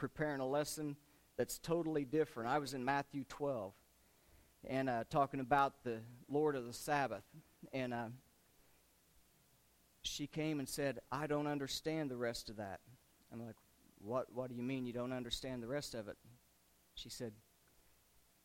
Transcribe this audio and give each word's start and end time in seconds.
preparing 0.00 0.40
a 0.40 0.46
lesson 0.46 0.96
that's 1.36 1.58
totally 1.58 2.04
different. 2.04 2.48
I 2.48 2.58
was 2.58 2.74
in 2.74 2.84
Matthew 2.84 3.24
12 3.28 3.72
and 4.66 4.88
uh, 4.88 5.04
talking 5.10 5.40
about 5.40 5.84
the 5.84 5.98
Lord 6.28 6.56
of 6.56 6.66
the 6.66 6.72
Sabbath. 6.72 7.22
And 7.72 7.94
uh, 7.94 8.06
she 10.02 10.26
came 10.26 10.58
and 10.58 10.68
said, 10.68 10.98
I 11.12 11.26
don't 11.26 11.46
understand 11.46 12.10
the 12.10 12.16
rest 12.16 12.48
of 12.48 12.56
that. 12.56 12.80
I'm 13.32 13.46
like, 13.46 13.54
what, 14.02 14.26
what 14.32 14.48
do 14.48 14.56
you 14.56 14.62
mean 14.62 14.86
you 14.86 14.92
don't 14.92 15.12
understand 15.12 15.62
the 15.62 15.68
rest 15.68 15.94
of 15.94 16.08
it? 16.08 16.16
She 16.94 17.10
said, 17.10 17.32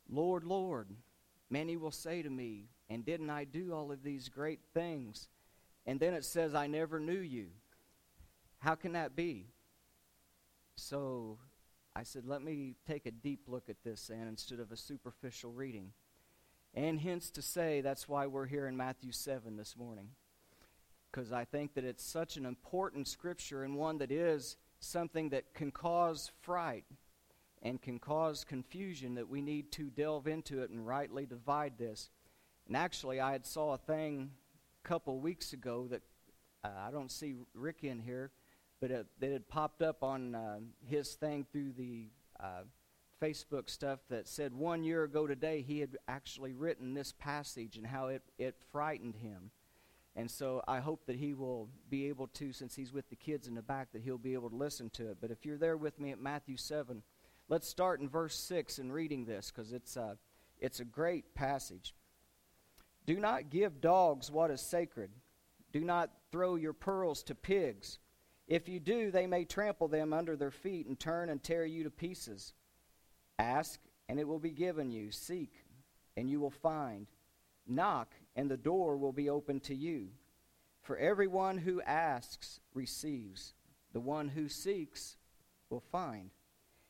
Lord, 0.09 0.43
Lord, 0.43 0.89
many 1.49 1.77
will 1.77 1.91
say 1.91 2.21
to 2.21 2.29
me, 2.29 2.65
and 2.89 3.05
didn't 3.05 3.29
I 3.29 3.45
do 3.45 3.73
all 3.73 3.91
of 3.91 4.03
these 4.03 4.29
great 4.29 4.59
things? 4.73 5.29
And 5.85 5.99
then 5.99 6.13
it 6.13 6.25
says, 6.25 6.53
I 6.53 6.67
never 6.67 6.99
knew 6.99 7.19
you. 7.19 7.47
How 8.59 8.75
can 8.75 8.93
that 8.93 9.15
be? 9.15 9.47
So 10.75 11.37
I 11.95 12.03
said, 12.03 12.25
let 12.25 12.41
me 12.41 12.75
take 12.87 13.05
a 13.05 13.11
deep 13.11 13.45
look 13.47 13.69
at 13.69 13.83
this 13.83 14.07
then 14.07 14.27
instead 14.27 14.59
of 14.59 14.71
a 14.71 14.77
superficial 14.77 15.51
reading. 15.51 15.91
And 16.73 16.99
hence 16.99 17.29
to 17.31 17.41
say, 17.41 17.81
that's 17.81 18.09
why 18.09 18.27
we're 18.27 18.47
here 18.47 18.67
in 18.67 18.75
Matthew 18.75 19.13
7 19.13 19.55
this 19.55 19.77
morning. 19.77 20.09
Because 21.09 21.31
I 21.31 21.45
think 21.45 21.73
that 21.75 21.85
it's 21.85 22.03
such 22.03 22.35
an 22.35 22.45
important 22.45 23.07
scripture 23.07 23.63
and 23.63 23.77
one 23.77 23.99
that 23.99 24.11
is 24.11 24.57
something 24.81 25.29
that 25.29 25.53
can 25.53 25.71
cause 25.71 26.31
fright 26.41 26.83
and 27.61 27.81
can 27.81 27.97
cause 27.97 28.43
confusion 28.43 29.15
that 29.15 29.29
we 29.29 29.41
need 29.41 29.71
to 29.71 29.89
delve 29.89 30.27
into 30.27 30.61
it 30.61 30.69
and 30.69 30.85
rightly 30.85 31.25
divide 31.25 31.77
this. 31.77 32.09
And 32.67 32.75
actually, 32.75 33.21
I 33.21 33.31
had 33.31 33.45
saw 33.45 33.73
a 33.73 33.77
thing 33.77 34.31
a 34.83 34.87
couple 34.87 35.19
weeks 35.19 35.53
ago 35.53 35.87
that 35.89 36.01
uh, 36.63 36.69
I 36.87 36.91
don't 36.91 37.11
see 37.11 37.35
Rick 37.53 37.83
in 37.83 37.99
here, 37.99 38.31
but 38.85 38.91
it, 38.91 39.07
that 39.19 39.31
had 39.31 39.49
popped 39.49 39.81
up 39.81 40.03
on 40.03 40.35
uh, 40.35 40.59
his 40.87 41.15
thing 41.15 41.43
through 41.51 41.71
the 41.75 42.05
uh, 42.39 42.61
Facebook 43.19 43.67
stuff 43.67 43.97
that 44.11 44.27
said 44.27 44.53
one 44.53 44.83
year 44.83 45.05
ago 45.05 45.25
today 45.25 45.63
he 45.67 45.79
had 45.79 45.97
actually 46.07 46.53
written 46.53 46.93
this 46.93 47.11
passage 47.11 47.77
and 47.77 47.87
how 47.87 48.09
it, 48.09 48.21
it 48.37 48.55
frightened 48.71 49.15
him. 49.15 49.49
And 50.15 50.29
so 50.29 50.61
I 50.67 50.81
hope 50.81 51.07
that 51.07 51.15
he 51.15 51.33
will 51.33 51.67
be 51.89 52.09
able 52.09 52.27
to, 52.27 52.53
since 52.53 52.75
he's 52.75 52.93
with 52.93 53.09
the 53.09 53.15
kids 53.15 53.47
in 53.47 53.55
the 53.55 53.63
back, 53.63 53.91
that 53.93 54.03
he'll 54.03 54.19
be 54.19 54.35
able 54.35 54.51
to 54.51 54.55
listen 54.55 54.91
to 54.91 55.09
it. 55.09 55.17
But 55.19 55.31
if 55.31 55.47
you're 55.47 55.57
there 55.57 55.77
with 55.77 55.99
me 55.99 56.11
at 56.11 56.21
Matthew 56.21 56.55
7, 56.55 57.01
let's 57.49 57.67
start 57.67 58.01
in 58.01 58.07
verse 58.07 58.37
6 58.37 58.77
and 58.77 58.93
reading 58.93 59.25
this 59.25 59.49
because 59.49 59.73
it's, 59.73 59.97
uh, 59.97 60.13
it's 60.59 60.79
a 60.79 60.85
great 60.85 61.33
passage. 61.33 61.95
Do 63.07 63.19
not 63.19 63.49
give 63.49 63.81
dogs 63.81 64.29
what 64.29 64.51
is 64.51 64.61
sacred. 64.61 65.09
Do 65.73 65.83
not 65.83 66.11
throw 66.31 66.53
your 66.53 66.73
pearls 66.73 67.23
to 67.23 67.33
pigs. 67.33 67.97
If 68.47 68.69
you 68.69 68.79
do, 68.79 69.09
they 69.09 69.25
may 69.25 69.43
trample 69.45 69.87
them 69.87 70.13
under 70.13 70.35
their 70.35 70.51
feet 70.51 70.85
and 70.87 70.99
turn 70.99 71.29
and 71.29 71.41
tear 71.41 71.65
you 71.65 71.83
to 71.83 71.89
pieces. 71.89 72.53
Ask, 73.39 73.79
and 74.07 74.19
it 74.19 74.27
will 74.27 74.39
be 74.39 74.51
given 74.51 74.91
you. 74.91 75.11
Seek, 75.11 75.51
and 76.15 76.29
you 76.29 76.39
will 76.39 76.51
find. 76.51 77.07
Knock, 77.67 78.13
and 78.35 78.49
the 78.49 78.57
door 78.57 78.97
will 78.97 79.11
be 79.11 79.29
opened 79.29 79.63
to 79.63 79.75
you. 79.75 80.09
For 80.83 80.97
everyone 80.97 81.57
who 81.57 81.81
asks 81.81 82.59
receives, 82.75 83.55
the 83.93 83.99
one 83.99 84.29
who 84.29 84.47
seeks 84.47 85.17
will 85.71 85.83
find, 85.91 86.29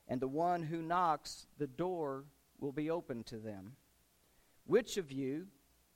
and 0.10 0.20
the 0.20 0.28
one 0.28 0.64
who 0.64 0.82
knocks, 0.82 1.48
the 1.58 1.68
door 1.68 2.26
will 2.60 2.74
be 2.74 2.90
opened 2.90 3.28
to 3.28 3.38
them. 3.38 3.78
Which 4.66 4.98
of 4.98 5.12
you, 5.12 5.48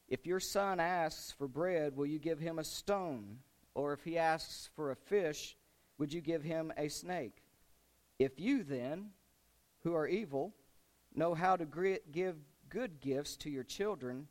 if 0.07 0.25
your 0.25 0.39
son 0.39 0.79
asks 0.79 1.33
for 1.33 1.47
bread, 1.47 1.97
will 1.97 2.05
you 2.05 2.19
give 2.19 2.39
him 2.39 2.57
a 2.57 2.63
stone? 2.63 3.39
Or 3.79 3.93
if 3.93 4.03
he 4.03 4.17
asks 4.17 4.69
for 4.75 4.91
a 4.91 4.95
fish, 4.95 5.55
would 5.97 6.11
you 6.11 6.19
give 6.19 6.43
him 6.43 6.73
a 6.75 6.89
snake? 6.89 7.43
If 8.19 8.37
you 8.37 8.63
then, 8.63 9.11
who 9.83 9.95
are 9.95 10.05
evil, 10.05 10.53
know 11.15 11.33
how 11.33 11.55
to 11.55 11.65
give 12.11 12.35
good 12.67 12.99
gifts 12.99 13.37
to 13.37 13.49
your 13.49 13.63
children, 13.63 14.27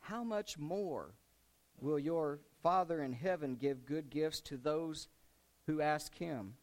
how 0.00 0.24
much 0.24 0.58
more 0.58 1.14
will 1.80 2.00
your 2.00 2.40
Father 2.60 3.04
in 3.04 3.12
heaven 3.12 3.54
give 3.54 3.86
good 3.86 4.10
gifts 4.10 4.40
to 4.40 4.56
those 4.56 5.06
who 5.68 5.80
ask 5.80 6.12
him? 6.16 6.54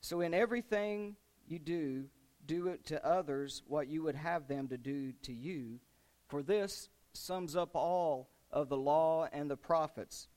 So, 0.00 0.20
in 0.20 0.32
everything 0.32 1.16
you 1.48 1.58
do, 1.58 2.04
do 2.46 2.68
it 2.68 2.86
to 2.86 3.04
others 3.04 3.64
what 3.66 3.88
you 3.88 4.04
would 4.04 4.14
have 4.14 4.46
them 4.46 4.68
to 4.68 4.78
do 4.78 5.12
to 5.22 5.32
you, 5.32 5.80
for 6.28 6.40
this 6.40 6.88
sums 7.14 7.56
up 7.56 7.74
all 7.74 8.30
of 8.52 8.68
the 8.68 8.76
law 8.76 9.26
and 9.32 9.50
the 9.50 9.56
prophets. 9.56 10.28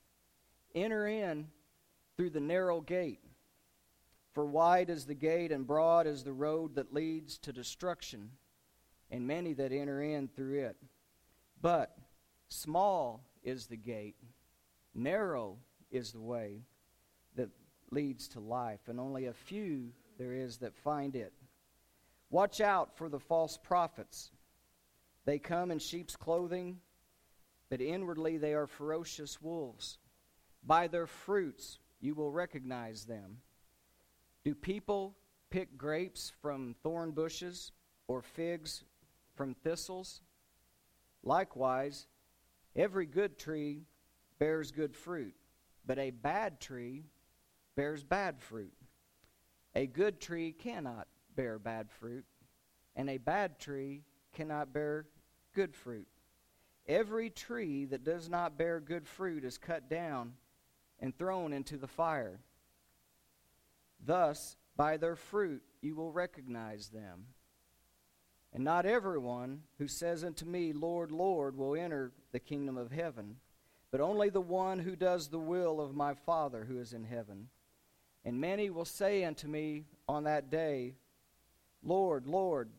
Enter 0.78 1.08
in 1.08 1.48
through 2.16 2.30
the 2.30 2.40
narrow 2.40 2.80
gate. 2.80 3.20
For 4.32 4.46
wide 4.46 4.90
is 4.90 5.06
the 5.06 5.14
gate 5.14 5.50
and 5.50 5.66
broad 5.66 6.06
is 6.06 6.22
the 6.22 6.32
road 6.32 6.76
that 6.76 6.94
leads 6.94 7.36
to 7.38 7.52
destruction, 7.52 8.30
and 9.10 9.26
many 9.26 9.54
that 9.54 9.72
enter 9.72 10.00
in 10.00 10.28
through 10.28 10.60
it. 10.66 10.76
But 11.60 11.96
small 12.46 13.24
is 13.42 13.66
the 13.66 13.76
gate, 13.76 14.14
narrow 14.94 15.58
is 15.90 16.12
the 16.12 16.20
way 16.20 16.62
that 17.34 17.48
leads 17.90 18.28
to 18.28 18.40
life, 18.40 18.86
and 18.86 19.00
only 19.00 19.26
a 19.26 19.32
few 19.32 19.90
there 20.16 20.32
is 20.32 20.58
that 20.58 20.76
find 20.76 21.16
it. 21.16 21.32
Watch 22.30 22.60
out 22.60 22.96
for 22.96 23.08
the 23.08 23.18
false 23.18 23.56
prophets. 23.56 24.30
They 25.24 25.40
come 25.40 25.72
in 25.72 25.80
sheep's 25.80 26.14
clothing, 26.14 26.78
but 27.68 27.80
inwardly 27.80 28.36
they 28.36 28.54
are 28.54 28.68
ferocious 28.68 29.42
wolves. 29.42 29.98
By 30.62 30.88
their 30.88 31.06
fruits 31.06 31.78
you 32.00 32.14
will 32.14 32.30
recognize 32.30 33.04
them. 33.04 33.38
Do 34.44 34.54
people 34.54 35.16
pick 35.50 35.76
grapes 35.76 36.32
from 36.42 36.74
thorn 36.82 37.10
bushes 37.12 37.72
or 38.06 38.22
figs 38.22 38.84
from 39.34 39.54
thistles? 39.54 40.20
Likewise, 41.22 42.06
every 42.76 43.06
good 43.06 43.38
tree 43.38 43.82
bears 44.38 44.70
good 44.70 44.94
fruit, 44.94 45.34
but 45.86 45.98
a 45.98 46.10
bad 46.10 46.60
tree 46.60 47.04
bears 47.74 48.04
bad 48.04 48.40
fruit. 48.40 48.72
A 49.74 49.86
good 49.86 50.20
tree 50.20 50.52
cannot 50.52 51.08
bear 51.34 51.58
bad 51.58 51.90
fruit, 51.90 52.24
and 52.96 53.08
a 53.10 53.18
bad 53.18 53.58
tree 53.58 54.02
cannot 54.32 54.72
bear 54.72 55.06
good 55.54 55.74
fruit. 55.74 56.08
Every 56.86 57.30
tree 57.30 57.84
that 57.86 58.04
does 58.04 58.28
not 58.28 58.56
bear 58.56 58.80
good 58.80 59.06
fruit 59.06 59.44
is 59.44 59.58
cut 59.58 59.90
down 59.90 60.32
and 61.00 61.16
thrown 61.16 61.52
into 61.52 61.76
the 61.76 61.86
fire. 61.86 62.40
Thus, 64.04 64.56
by 64.76 64.96
their 64.96 65.16
fruit 65.16 65.62
you 65.80 65.94
will 65.94 66.12
recognize 66.12 66.88
them. 66.88 67.26
And 68.52 68.64
not 68.64 68.86
everyone 68.86 69.62
who 69.78 69.88
says 69.88 70.24
unto 70.24 70.46
me, 70.46 70.72
Lord, 70.72 71.12
Lord, 71.12 71.56
will 71.56 71.76
enter 71.76 72.12
the 72.32 72.40
kingdom 72.40 72.76
of 72.76 72.90
heaven, 72.90 73.36
but 73.90 74.00
only 74.00 74.30
the 74.30 74.40
one 74.40 74.78
who 74.78 74.96
does 74.96 75.28
the 75.28 75.38
will 75.38 75.80
of 75.80 75.94
my 75.94 76.14
Father 76.14 76.64
who 76.64 76.78
is 76.78 76.92
in 76.92 77.04
heaven. 77.04 77.48
And 78.24 78.40
many 78.40 78.70
will 78.70 78.84
say 78.84 79.24
unto 79.24 79.46
me 79.48 79.84
on 80.08 80.24
that 80.24 80.50
day, 80.50 80.94
Lord, 81.82 82.26
Lord, 82.26 82.70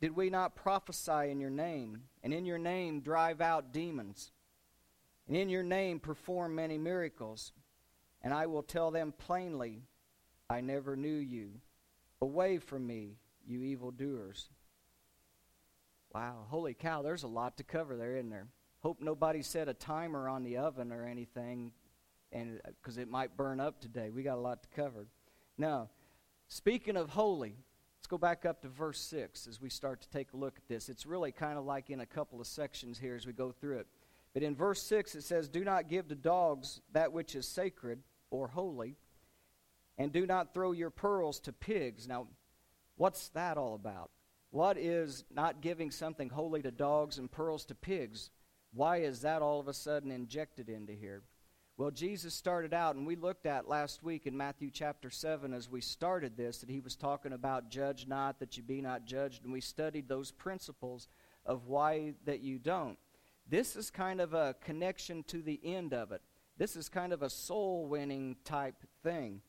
did 0.00 0.14
we 0.14 0.30
not 0.30 0.56
prophesy 0.56 1.30
in 1.30 1.40
your 1.40 1.50
name, 1.50 2.02
and 2.22 2.34
in 2.34 2.44
your 2.44 2.58
name 2.58 3.00
drive 3.00 3.40
out 3.40 3.72
demons, 3.72 4.32
and 5.26 5.36
in 5.36 5.48
your 5.48 5.62
name 5.62 6.00
perform 6.00 6.54
many 6.54 6.78
miracles? 6.78 7.52
And 8.22 8.32
I 8.32 8.46
will 8.46 8.62
tell 8.62 8.90
them 8.90 9.12
plainly, 9.16 9.82
I 10.48 10.60
never 10.60 10.96
knew 10.96 11.16
you. 11.16 11.50
Away 12.20 12.58
from 12.58 12.86
me, 12.86 13.16
you 13.46 13.62
evildoers. 13.62 14.48
Wow, 16.14 16.46
holy 16.48 16.74
cow, 16.74 17.02
there's 17.02 17.24
a 17.24 17.28
lot 17.28 17.56
to 17.58 17.64
cover 17.64 17.96
there, 17.96 18.16
isn't 18.16 18.30
there? 18.30 18.46
Hope 18.80 19.00
nobody 19.00 19.42
set 19.42 19.68
a 19.68 19.74
timer 19.74 20.28
on 20.28 20.42
the 20.42 20.58
oven 20.58 20.92
or 20.92 21.06
anything 21.06 21.72
and 22.34 22.60
uh, 22.64 22.70
because 22.82 22.98
it 22.98 23.08
might 23.08 23.36
burn 23.36 23.60
up 23.60 23.80
today. 23.80 24.10
We 24.10 24.22
got 24.22 24.36
a 24.36 24.40
lot 24.40 24.62
to 24.62 24.68
cover. 24.76 25.06
Now, 25.56 25.88
speaking 26.48 26.96
of 26.96 27.10
holy, 27.10 27.56
let's 27.98 28.06
go 28.06 28.18
back 28.18 28.44
up 28.44 28.60
to 28.62 28.68
verse 28.68 29.00
6 29.00 29.46
as 29.46 29.60
we 29.60 29.70
start 29.70 30.02
to 30.02 30.10
take 30.10 30.32
a 30.34 30.36
look 30.36 30.56
at 30.58 30.68
this. 30.68 30.88
It's 30.88 31.06
really 31.06 31.32
kind 31.32 31.56
of 31.56 31.64
like 31.64 31.90
in 31.90 32.00
a 32.00 32.06
couple 32.06 32.40
of 32.40 32.46
sections 32.46 32.98
here 32.98 33.14
as 33.14 33.26
we 33.26 33.32
go 33.32 33.52
through 33.52 33.78
it. 33.78 33.86
But 34.34 34.42
in 34.42 34.56
verse 34.56 34.82
6 34.82 35.14
it 35.14 35.22
says, 35.22 35.48
Do 35.48 35.64
not 35.64 35.88
give 35.88 36.08
to 36.08 36.16
dogs 36.16 36.80
that 36.92 37.12
which 37.12 37.34
is 37.34 37.46
sacred 37.46 38.00
or 38.30 38.48
holy, 38.48 38.96
and 39.96 40.12
do 40.12 40.26
not 40.26 40.52
throw 40.52 40.72
your 40.72 40.90
pearls 40.90 41.38
to 41.40 41.52
pigs. 41.52 42.08
Now, 42.08 42.26
what's 42.96 43.28
that 43.28 43.56
all 43.56 43.74
about? 43.74 44.10
What 44.50 44.76
is 44.76 45.24
not 45.32 45.60
giving 45.60 45.90
something 45.90 46.28
holy 46.28 46.62
to 46.62 46.70
dogs 46.70 47.18
and 47.18 47.30
pearls 47.30 47.64
to 47.66 47.74
pigs? 47.74 48.30
Why 48.72 48.98
is 48.98 49.20
that 49.20 49.40
all 49.40 49.60
of 49.60 49.68
a 49.68 49.74
sudden 49.74 50.10
injected 50.10 50.68
into 50.68 50.92
here? 50.92 51.22
Well, 51.76 51.90
Jesus 51.90 52.34
started 52.34 52.72
out, 52.72 52.94
and 52.94 53.04
we 53.04 53.16
looked 53.16 53.46
at 53.46 53.68
last 53.68 54.04
week 54.04 54.26
in 54.26 54.36
Matthew 54.36 54.70
chapter 54.70 55.10
7 55.10 55.52
as 55.52 55.68
we 55.68 55.80
started 55.80 56.36
this, 56.36 56.58
that 56.58 56.70
he 56.70 56.78
was 56.78 56.94
talking 56.94 57.32
about 57.32 57.68
judge 57.68 58.06
not, 58.06 58.38
that 58.38 58.56
you 58.56 58.62
be 58.62 58.80
not 58.80 59.06
judged, 59.06 59.42
and 59.42 59.52
we 59.52 59.60
studied 59.60 60.08
those 60.08 60.30
principles 60.30 61.08
of 61.44 61.66
why 61.66 62.14
that 62.26 62.40
you 62.40 62.60
don't. 62.60 62.96
This 63.48 63.76
is 63.76 63.90
kind 63.90 64.20
of 64.20 64.34
a 64.34 64.54
connection 64.62 65.22
to 65.24 65.42
the 65.42 65.60
end 65.62 65.92
of 65.92 66.12
it. 66.12 66.22
This 66.56 66.76
is 66.76 66.88
kind 66.88 67.12
of 67.12 67.22
a 67.22 67.30
soul 67.30 67.86
winning 67.86 68.36
type 68.44 68.76
thing. 69.02 69.40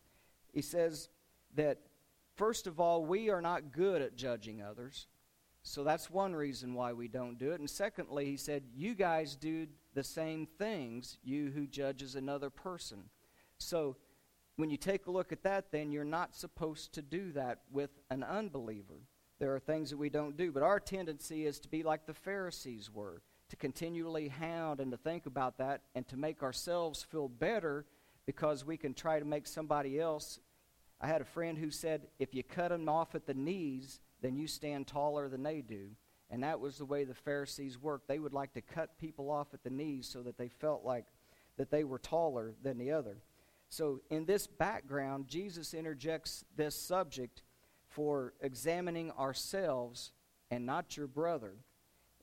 He 0.52 0.62
says 0.62 1.10
that 1.56 1.80
first 2.36 2.68
of 2.68 2.80
all, 2.80 3.06
we 3.06 3.30
are 3.30 3.42
not 3.42 3.72
good 3.72 4.02
at 4.02 4.16
judging 4.16 4.62
others. 4.62 5.08
So 5.64 5.84
that's 5.84 6.12
one 6.12 6.36
reason 6.36 6.74
why 6.74 6.94
we 6.94 7.08
don't 7.08 7.40
do 7.40 7.52
it. 7.52 7.60
And 7.60 7.70
secondly, 7.70 8.26
he 8.26 8.38
said, 8.38 8.64
You 8.76 8.94
guys 8.94 9.36
do 9.36 9.68
the 9.94 10.04
same 10.04 10.46
things, 10.46 11.18
you 11.24 11.52
who 11.56 11.66
judges 11.66 12.16
another 12.16 12.50
person. 12.50 13.06
So 13.58 13.96
when 14.58 14.70
you 14.70 14.78
take 14.78 15.08
a 15.08 15.12
look 15.12 15.32
at 15.32 15.44
that, 15.44 15.72
then 15.72 15.92
you're 15.92 16.04
not 16.04 16.36
supposed 16.36 16.94
to 16.94 17.02
do 17.02 17.32
that 17.32 17.62
with 17.72 17.90
an 18.10 18.24
unbeliever. 18.24 19.02
There 19.40 19.54
are 19.56 19.60
things 19.60 19.90
that 19.90 19.98
we 19.98 20.10
don't 20.10 20.38
do, 20.38 20.52
but 20.52 20.64
our 20.64 20.80
tendency 20.80 21.46
is 21.46 21.60
to 21.60 21.68
be 21.68 21.84
like 21.84 22.06
the 22.06 22.14
Pharisees 22.14 22.90
were, 22.94 23.22
to 23.50 23.56
continually 23.56 24.28
hound 24.28 24.80
and 24.80 24.92
to 24.92 24.98
think 24.98 25.26
about 25.26 25.58
that 25.58 25.82
and 25.94 26.08
to 26.08 26.18
make 26.18 26.42
ourselves 26.44 27.04
feel 27.04 27.28
better 27.28 27.86
because 28.26 28.66
we 28.66 28.78
can 28.78 28.94
try 28.94 29.20
to 29.20 29.26
make 29.26 29.48
somebody 29.48 30.00
else. 30.00 30.40
I 31.00 31.08
had 31.08 31.22
a 31.22 31.26
friend 31.26 31.58
who 31.58 31.70
said, 31.70 32.08
if 32.20 32.34
you 32.34 32.44
cut 32.44 32.70
them 32.70 32.90
off 32.90 33.16
at 33.16 33.28
the 33.28 33.34
knees, 33.34 34.00
then 34.22 34.36
you 34.36 34.48
stand 34.48 34.88
taller 34.88 35.28
than 35.30 35.44
they 35.44 35.62
do. 35.62 35.90
And 36.30 36.42
that 36.44 36.60
was 36.60 36.78
the 36.78 36.86
way 36.86 37.04
the 37.04 37.14
Pharisees 37.14 37.80
worked. 37.80 38.08
They 38.08 38.20
would 38.20 38.34
like 38.34 38.54
to 38.54 38.62
cut 38.62 38.98
people 38.98 39.30
off 39.30 39.54
at 39.54 39.64
the 39.64 39.70
knees 39.70 40.08
so 40.08 40.24
that 40.24 40.38
they 40.38 40.48
felt 40.48 40.84
like 40.84 41.06
that 41.58 41.70
they 41.70 41.84
were 41.84 42.00
taller 42.00 42.56
than 42.64 42.78
the 42.78 42.92
other. 42.92 43.18
So, 43.70 44.02
in 44.10 44.26
this 44.26 44.48
background, 44.48 45.28
Jesus 45.28 45.74
interjects 45.74 46.46
this 46.56 46.76
subject 46.76 47.44
for 47.88 48.34
examining 48.42 49.12
ourselves 49.12 50.12
and 50.52 50.66
not 50.66 50.98
your 50.98 51.08
brother. 51.08 51.54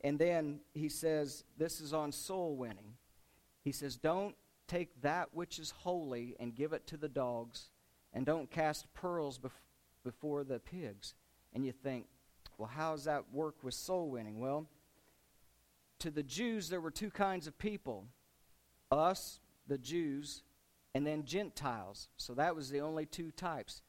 And 0.04 0.18
then 0.18 0.60
he 0.74 0.88
says, 0.88 1.44
This 1.58 1.80
is 1.80 1.92
on 1.92 2.12
soul 2.12 2.56
winning. 2.56 2.94
He 3.62 3.72
says, 3.72 3.96
Don't 3.96 4.34
take 4.66 5.02
that 5.02 5.28
which 5.32 5.58
is 5.58 5.70
holy 5.70 6.36
and 6.40 6.54
give 6.54 6.72
it 6.72 6.86
to 6.88 6.96
the 6.96 7.08
dogs, 7.08 7.70
and 8.12 8.26
don't 8.26 8.50
cast 8.50 8.92
pearls 8.94 9.38
bef- 9.38 9.50
before 10.04 10.44
the 10.44 10.58
pigs 10.58 11.14
and 11.54 11.64
you 11.64 11.72
think, 11.72 12.06
well, 12.58 12.70
how 12.72 12.92
does 12.92 13.04
that 13.04 13.24
work 13.32 13.56
with 13.62 13.74
soul 13.74 14.08
winning? 14.10 14.40
Well, 14.40 14.66
to 16.00 16.10
the 16.10 16.22
Jews, 16.22 16.68
there 16.68 16.80
were 16.80 16.90
two 16.90 17.10
kinds 17.10 17.46
of 17.46 17.58
people 17.58 18.06
us, 18.90 19.40
the 19.68 19.78
Jews, 19.78 20.42
and 20.94 21.06
then 21.06 21.24
Gentiles. 21.24 22.08
So 22.18 22.34
that 22.34 22.54
was 22.54 22.68
the 22.68 22.80
only 22.80 23.06
two 23.06 23.30
types. 23.30 23.80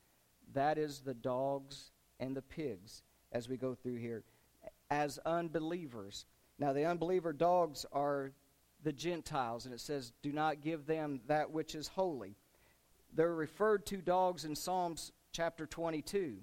That 0.54 0.77
is 0.77 1.01
the 1.01 1.13
dogs 1.13 1.92
and 2.19 2.36
the 2.36 2.42
pigs 2.42 3.04
as 3.31 3.50
we 3.50 3.57
go 3.57 3.75
through 3.75 3.95
here, 3.95 4.24
as 4.90 5.20
unbelievers. 5.26 6.26
Now, 6.60 6.74
the 6.74 6.86
unbeliever 6.86 7.34
dogs 7.34 7.86
are 7.92 8.32
the 8.84 8.94
Gentiles, 8.94 9.66
and 9.66 9.74
it 9.74 9.80
says, 9.80 10.14
Do 10.22 10.32
not 10.32 10.62
give 10.62 10.86
them 10.86 11.22
that 11.28 11.52
which 11.52 11.76
is 11.76 11.88
holy. 11.88 12.36
They're 13.14 13.34
referred 13.34 13.86
to 13.88 13.98
dogs 13.98 14.46
in 14.46 14.56
Psalms 14.56 15.12
chapter 15.32 15.66
22. 15.66 16.38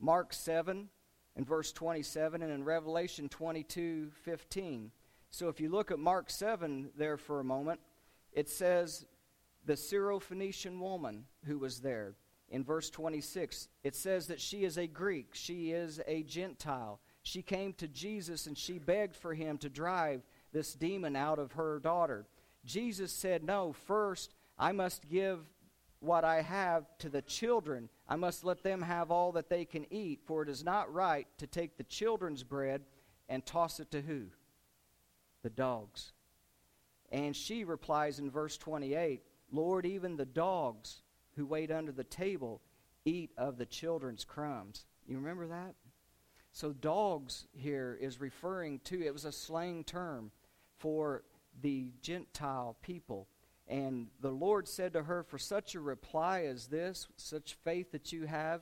Mark 0.00 0.32
7 0.32 0.88
and 1.36 1.46
verse 1.46 1.72
27, 1.72 2.42
and 2.42 2.52
in 2.52 2.64
Revelation 2.64 3.28
22 3.28 4.10
15. 4.24 4.90
So 5.30 5.48
if 5.48 5.60
you 5.60 5.70
look 5.70 5.90
at 5.90 5.98
Mark 5.98 6.28
7 6.28 6.90
there 6.96 7.16
for 7.16 7.40
a 7.40 7.44
moment, 7.44 7.80
it 8.32 8.50
says 8.50 9.06
the 9.64 9.74
Syrophoenician 9.74 10.78
woman 10.78 11.24
who 11.46 11.58
was 11.58 11.80
there. 11.80 12.14
In 12.50 12.64
verse 12.64 12.90
26, 12.90 13.68
it 13.82 13.94
says 13.96 14.26
that 14.26 14.40
she 14.40 14.64
is 14.64 14.76
a 14.76 14.86
Greek, 14.86 15.30
she 15.32 15.70
is 15.70 16.00
a 16.06 16.22
Gentile. 16.24 17.00
She 17.22 17.42
came 17.42 17.72
to 17.74 17.88
Jesus 17.88 18.46
and 18.46 18.58
she 18.58 18.78
begged 18.78 19.16
for 19.16 19.34
him 19.34 19.58
to 19.58 19.68
drive 19.68 20.22
this 20.52 20.74
demon 20.74 21.16
out 21.16 21.38
of 21.38 21.52
her 21.52 21.78
daughter. 21.78 22.26
Jesus 22.64 23.12
said, 23.12 23.44
No, 23.44 23.72
first 23.72 24.34
I 24.58 24.72
must 24.72 25.08
give 25.08 25.40
what 26.00 26.24
I 26.24 26.42
have 26.42 26.86
to 26.98 27.08
the 27.08 27.22
children. 27.22 27.88
I 28.08 28.16
must 28.16 28.44
let 28.44 28.62
them 28.62 28.82
have 28.82 29.10
all 29.10 29.32
that 29.32 29.48
they 29.48 29.64
can 29.64 29.86
eat, 29.92 30.20
for 30.24 30.42
it 30.42 30.48
is 30.48 30.64
not 30.64 30.92
right 30.92 31.26
to 31.38 31.46
take 31.46 31.76
the 31.76 31.84
children's 31.84 32.42
bread 32.42 32.82
and 33.28 33.46
toss 33.46 33.78
it 33.78 33.90
to 33.92 34.02
who? 34.02 34.24
The 35.42 35.50
dogs. 35.50 36.12
And 37.10 37.36
she 37.36 37.64
replies 37.64 38.18
in 38.18 38.30
verse 38.30 38.56
28 38.56 39.22
Lord, 39.52 39.86
even 39.86 40.16
the 40.16 40.24
dogs 40.24 41.02
who 41.36 41.46
wait 41.46 41.70
under 41.70 41.92
the 41.92 42.04
table 42.04 42.60
eat 43.04 43.30
of 43.36 43.58
the 43.58 43.66
children's 43.66 44.24
crumbs. 44.24 44.86
You 45.06 45.16
remember 45.16 45.46
that? 45.48 45.74
So, 46.52 46.72
dogs 46.72 47.46
here 47.52 47.98
is 47.98 48.20
referring 48.20 48.80
to, 48.80 49.02
it 49.02 49.12
was 49.12 49.24
a 49.24 49.32
slang 49.32 49.84
term 49.84 50.30
for 50.78 51.24
the 51.62 51.92
Gentile 52.02 52.76
people. 52.82 53.26
And 53.66 54.08
the 54.20 54.30
Lord 54.30 54.68
said 54.68 54.92
to 54.92 55.02
her, 55.04 55.22
For 55.22 55.38
such 55.38 55.74
a 55.74 55.80
reply 55.80 56.42
as 56.42 56.66
this, 56.66 57.08
such 57.16 57.56
faith 57.64 57.92
that 57.92 58.12
you 58.12 58.26
have, 58.26 58.60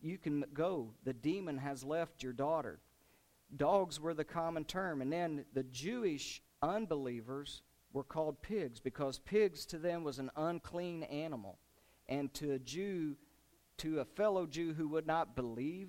you 0.00 0.18
can 0.18 0.44
go. 0.54 0.92
The 1.02 1.12
demon 1.12 1.58
has 1.58 1.82
left 1.82 2.22
your 2.22 2.32
daughter. 2.32 2.78
Dogs 3.56 3.98
were 3.98 4.14
the 4.14 4.24
common 4.24 4.64
term. 4.64 5.02
And 5.02 5.12
then 5.12 5.46
the 5.52 5.64
Jewish 5.64 6.42
unbelievers 6.62 7.62
were 7.92 8.04
called 8.04 8.40
pigs 8.40 8.78
because 8.78 9.18
pigs 9.18 9.66
to 9.66 9.78
them 9.78 10.04
was 10.04 10.20
an 10.20 10.30
unclean 10.36 11.02
animal. 11.04 11.58
And 12.08 12.32
to 12.34 12.52
a 12.52 12.58
Jew, 12.58 13.16
to 13.78 13.98
a 13.98 14.04
fellow 14.04 14.46
Jew 14.46 14.74
who 14.74 14.88
would 14.88 15.06
not 15.06 15.34
believe, 15.34 15.88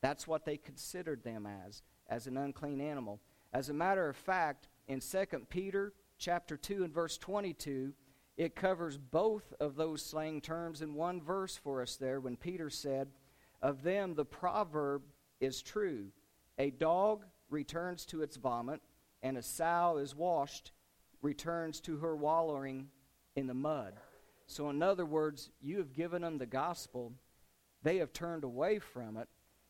that's 0.00 0.26
what 0.26 0.44
they 0.44 0.56
considered 0.56 1.22
them 1.24 1.46
as, 1.46 1.82
as 2.08 2.26
an 2.26 2.36
unclean 2.36 2.80
animal. 2.80 3.20
As 3.52 3.68
a 3.68 3.74
matter 3.74 4.08
of 4.08 4.16
fact, 4.16 4.68
in 4.88 5.00
2 5.00 5.24
Peter 5.48 5.92
chapter 6.18 6.56
2 6.56 6.84
and 6.84 6.92
verse 6.92 7.18
22, 7.18 7.92
it 8.36 8.54
covers 8.54 8.98
both 8.98 9.54
of 9.60 9.76
those 9.76 10.02
slang 10.02 10.40
terms 10.40 10.82
in 10.82 10.94
one 10.94 11.20
verse 11.20 11.56
for 11.56 11.80
us 11.80 11.96
there 11.96 12.20
when 12.20 12.36
Peter 12.36 12.68
said, 12.68 13.08
Of 13.62 13.82
them 13.82 14.14
the 14.14 14.24
proverb 14.24 15.02
is 15.40 15.62
true. 15.62 16.08
A 16.58 16.70
dog 16.70 17.24
returns 17.50 18.04
to 18.06 18.22
its 18.22 18.36
vomit, 18.36 18.80
and 19.22 19.38
a 19.38 19.42
sow 19.42 19.98
is 19.98 20.14
washed, 20.14 20.72
returns 21.22 21.80
to 21.80 21.98
her 21.98 22.14
wallowing 22.14 22.88
in 23.34 23.46
the 23.46 23.54
mud. 23.54 23.94
So, 24.46 24.70
in 24.70 24.82
other 24.82 25.06
words, 25.06 25.50
you 25.60 25.78
have 25.78 25.92
given 25.92 26.22
them 26.22 26.38
the 26.38 26.46
gospel, 26.46 27.12
they 27.82 27.96
have 27.98 28.12
turned 28.12 28.44
away 28.44 28.78
from 28.78 29.16
it, 29.16 29.28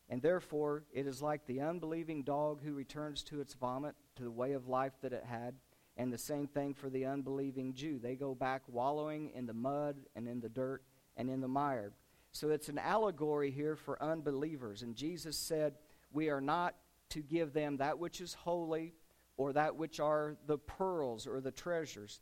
and 0.09 0.21
therefore 0.21 0.83
it 0.93 1.05
is 1.05 1.21
like 1.21 1.45
the 1.45 1.61
unbelieving 1.61 2.23
dog 2.23 2.61
who 2.63 2.73
returns 2.73 3.23
to 3.23 3.41
its 3.41 3.53
vomit, 3.53 3.95
to 4.15 4.23
the 4.23 4.31
way 4.31 4.53
of 4.53 4.67
life 4.67 4.93
that 5.01 5.13
it 5.13 5.25
had. 5.25 5.55
And 5.97 6.13
the 6.13 6.17
same 6.17 6.47
thing 6.47 6.75
for 6.75 6.89
the 6.89 7.05
unbelieving 7.05 7.73
Jew. 7.73 7.99
They 7.99 8.15
go 8.15 8.35
back 8.35 8.61
wallowing 8.67 9.31
in 9.33 9.47
the 9.47 9.53
mud 9.53 9.97
and 10.15 10.27
in 10.27 10.39
the 10.39 10.49
dirt 10.49 10.83
and 11.17 11.29
in 11.29 11.41
the 11.41 11.47
mire. 11.47 11.91
So 12.31 12.51
it's 12.51 12.69
an 12.69 12.77
allegory 12.77 13.49
here 13.49 13.75
for 13.75 14.01
unbelievers. 14.01 14.83
And 14.83 14.95
Jesus 14.95 15.35
said, 15.35 15.73
We 16.13 16.29
are 16.29 16.41
not 16.41 16.75
to 17.09 17.21
give 17.21 17.51
them 17.51 17.77
that 17.77 17.97
which 17.97 18.21
is 18.21 18.35
holy 18.35 18.93
or 19.37 19.53
that 19.53 19.75
which 19.75 19.99
are 19.99 20.37
the 20.45 20.57
pearls 20.57 21.25
or 21.25 21.41
the 21.41 21.51
treasures. 21.51 22.19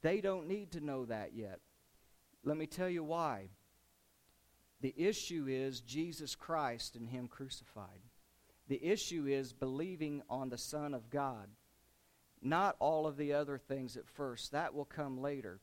They 0.00 0.20
don't 0.20 0.48
need 0.48 0.72
to 0.72 0.80
know 0.80 1.04
that 1.06 1.34
yet. 1.34 1.60
Let 2.44 2.56
me 2.56 2.66
tell 2.66 2.88
you 2.88 3.04
why. 3.04 3.50
The 4.80 4.94
issue 4.96 5.46
is 5.48 5.80
Jesus 5.80 6.34
Christ 6.34 6.96
and 6.96 7.08
Him 7.08 7.28
crucified. 7.28 8.00
The 8.68 8.82
issue 8.84 9.26
is 9.26 9.52
believing 9.52 10.22
on 10.30 10.48
the 10.48 10.58
Son 10.58 10.94
of 10.94 11.10
God 11.10 11.48
not 12.42 12.76
all 12.78 13.06
of 13.06 13.16
the 13.16 13.32
other 13.32 13.58
things 13.58 13.96
at 13.96 14.08
first. 14.08 14.52
That 14.52 14.74
will 14.74 14.84
come 14.84 15.20
later. 15.20 15.60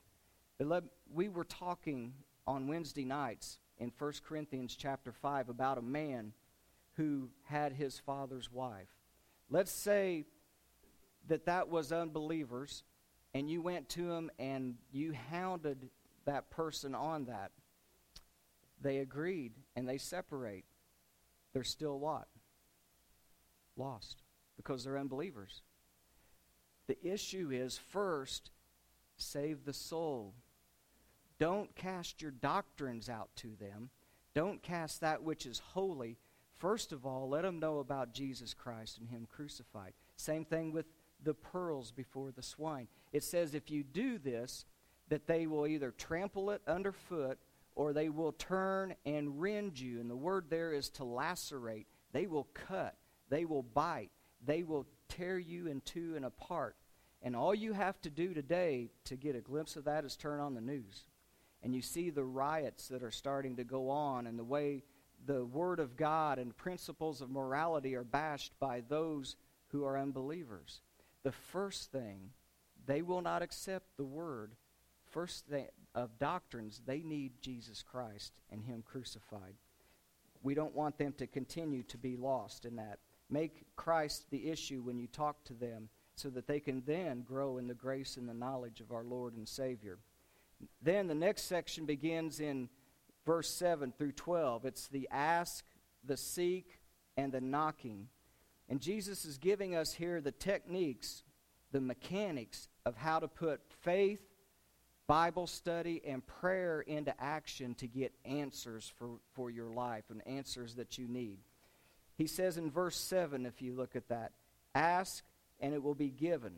We 1.13 1.29
were 1.29 1.43
talking 1.43 2.13
on 2.45 2.67
Wednesday 2.67 3.05
nights 3.05 3.59
in 3.77 3.91
1 3.97 4.13
Corinthians 4.27 4.75
chapter 4.75 5.11
5 5.11 5.49
about 5.49 5.77
a 5.77 5.83
man 5.83 6.33
who 6.93 7.29
had 7.43 7.73
his 7.73 7.99
father's 7.99 8.51
wife. 8.51 8.89
Let's 9.49 9.71
say 9.71 10.25
that 11.27 11.45
that 11.45 11.69
was 11.69 11.91
unbelievers 11.91 12.83
and 13.33 13.49
you 13.49 13.61
went 13.61 13.89
to 13.89 14.11
him 14.11 14.31
and 14.39 14.75
you 14.91 15.13
hounded 15.29 15.89
that 16.25 16.49
person 16.49 16.95
on 16.95 17.25
that. 17.25 17.51
They 18.81 18.97
agreed 18.99 19.53
and 19.75 19.87
they 19.87 19.97
separate. 19.97 20.65
They're 21.53 21.63
still 21.63 21.99
what? 21.99 22.27
Lost 23.75 24.23
because 24.55 24.83
they're 24.83 24.97
unbelievers. 24.97 25.61
The 26.87 26.97
issue 27.05 27.49
is 27.51 27.77
first, 27.77 28.51
save 29.17 29.65
the 29.65 29.73
soul. 29.73 30.33
Don't 31.39 31.75
cast 31.75 32.21
your 32.21 32.31
doctrines 32.31 33.09
out 33.09 33.29
to 33.37 33.55
them. 33.59 33.89
Don't 34.33 34.61
cast 34.61 35.01
that 35.01 35.23
which 35.23 35.45
is 35.45 35.61
holy. 35.73 36.17
First 36.57 36.91
of 36.91 37.05
all, 37.05 37.29
let 37.29 37.43
them 37.43 37.59
know 37.59 37.79
about 37.79 38.13
Jesus 38.13 38.53
Christ 38.53 38.97
and 38.99 39.09
Him 39.09 39.27
crucified. 39.29 39.93
Same 40.15 40.45
thing 40.45 40.71
with 40.71 40.85
the 41.23 41.33
pearls 41.33 41.91
before 41.91 42.31
the 42.31 42.41
swine. 42.41 42.87
It 43.13 43.23
says 43.23 43.53
if 43.53 43.69
you 43.69 43.83
do 43.83 44.17
this, 44.17 44.65
that 45.09 45.27
they 45.27 45.47
will 45.47 45.67
either 45.67 45.91
trample 45.91 46.49
it 46.51 46.61
underfoot 46.67 47.37
or 47.77 47.93
they 47.93 48.09
will 48.09 48.31
turn 48.31 48.95
and 49.05 49.39
rend 49.39 49.79
you. 49.79 49.99
And 49.99 50.09
the 50.09 50.15
word 50.15 50.45
there 50.49 50.73
is 50.73 50.89
to 50.89 51.03
lacerate. 51.03 51.85
They 52.11 52.25
will 52.25 52.47
cut, 52.55 52.95
they 53.29 53.45
will 53.45 53.61
bite, 53.61 54.09
they 54.43 54.63
will 54.63 54.87
tear 55.09 55.37
you 55.37 55.67
in 55.67 55.81
two 55.81 56.15
and 56.15 56.25
apart. 56.25 56.75
And 57.21 57.35
all 57.35 57.53
you 57.53 57.73
have 57.73 58.01
to 58.01 58.09
do 58.09 58.33
today 58.33 58.89
to 59.05 59.15
get 59.15 59.35
a 59.35 59.41
glimpse 59.41 59.75
of 59.75 59.85
that 59.85 60.05
is 60.05 60.15
turn 60.15 60.39
on 60.39 60.55
the 60.55 60.61
news. 60.61 61.05
and 61.63 61.75
you 61.75 61.81
see 61.81 62.09
the 62.09 62.23
riots 62.23 62.87
that 62.87 63.03
are 63.03 63.11
starting 63.11 63.55
to 63.57 63.63
go 63.63 63.89
on 63.89 64.27
and 64.27 64.37
the 64.37 64.43
way 64.43 64.83
the 65.25 65.45
Word 65.45 65.79
of 65.79 65.97
God 65.97 66.39
and 66.39 66.55
principles 66.55 67.21
of 67.21 67.29
morality 67.29 67.95
are 67.95 68.03
bashed 68.03 68.53
by 68.59 68.81
those 68.87 69.35
who 69.67 69.83
are 69.83 69.97
unbelievers. 69.97 70.81
The 71.23 71.31
first 71.31 71.91
thing, 71.91 72.29
they 72.85 73.01
will 73.01 73.21
not 73.21 73.41
accept 73.41 73.97
the 73.97 74.05
Word. 74.05 74.53
First 75.09 75.45
thing 75.47 75.67
of 75.97 76.19
doctrines, 76.19 76.79
they 76.85 76.99
need 76.99 77.41
Jesus 77.41 77.81
Christ 77.81 78.31
and 78.51 78.63
Him 78.63 78.83
crucified. 78.85 79.55
We 80.43 80.53
don't 80.53 80.75
want 80.75 80.99
them 80.99 81.13
to 81.17 81.25
continue 81.25 81.81
to 81.83 81.97
be 81.97 82.15
lost 82.15 82.65
in 82.65 82.75
that. 82.75 82.99
Make 83.31 83.65
Christ 83.75 84.27
the 84.29 84.49
issue 84.49 84.81
when 84.83 84.99
you 84.99 85.07
talk 85.07 85.43
to 85.45 85.53
them 85.53 85.89
so 86.15 86.29
that 86.29 86.47
they 86.47 86.59
can 86.59 86.83
then 86.85 87.21
grow 87.21 87.57
in 87.57 87.67
the 87.67 87.73
grace 87.73 88.15
and 88.15 88.29
the 88.29 88.33
knowledge 88.33 88.79
of 88.79 88.91
our 88.91 89.03
Lord 89.03 89.35
and 89.35 89.49
Savior. 89.49 89.97
Then 90.83 91.07
the 91.07 91.15
next 91.15 91.43
section 91.43 91.85
begins 91.85 92.39
in 92.39 92.69
verse 93.25 93.49
7 93.49 93.91
through 93.97 94.13
12. 94.13 94.65
It's 94.65 94.87
the 94.87 95.09
ask, 95.11 95.65
the 96.03 96.15
seek, 96.15 96.79
and 97.17 97.31
the 97.31 97.41
knocking. 97.41 98.07
And 98.69 98.79
Jesus 98.79 99.25
is 99.25 99.39
giving 99.39 99.75
us 99.75 99.93
here 99.93 100.21
the 100.21 100.31
techniques, 100.31 101.23
the 101.71 101.81
mechanics 101.81 102.67
of 102.85 102.95
how 102.95 103.19
to 103.19 103.27
put 103.27 103.61
faith, 103.81 104.21
Bible 105.07 105.47
study, 105.47 106.01
and 106.05 106.25
prayer 106.25 106.81
into 106.81 107.13
action 107.21 107.73
to 107.75 107.87
get 107.87 108.13
answers 108.25 108.91
for, 108.97 109.07
for 109.33 109.49
your 109.49 109.69
life 109.69 110.03
and 110.09 110.21
answers 110.27 110.75
that 110.75 110.97
you 110.97 111.07
need. 111.07 111.39
He 112.17 112.27
says 112.27 112.57
in 112.57 112.69
verse 112.69 112.97
7, 112.97 113.45
if 113.45 113.61
you 113.61 113.73
look 113.73 113.95
at 113.95 114.09
that, 114.09 114.33
ask 114.75 115.23
and 115.59 115.73
it 115.73 115.81
will 115.81 115.95
be 115.95 116.09
given. 116.09 116.53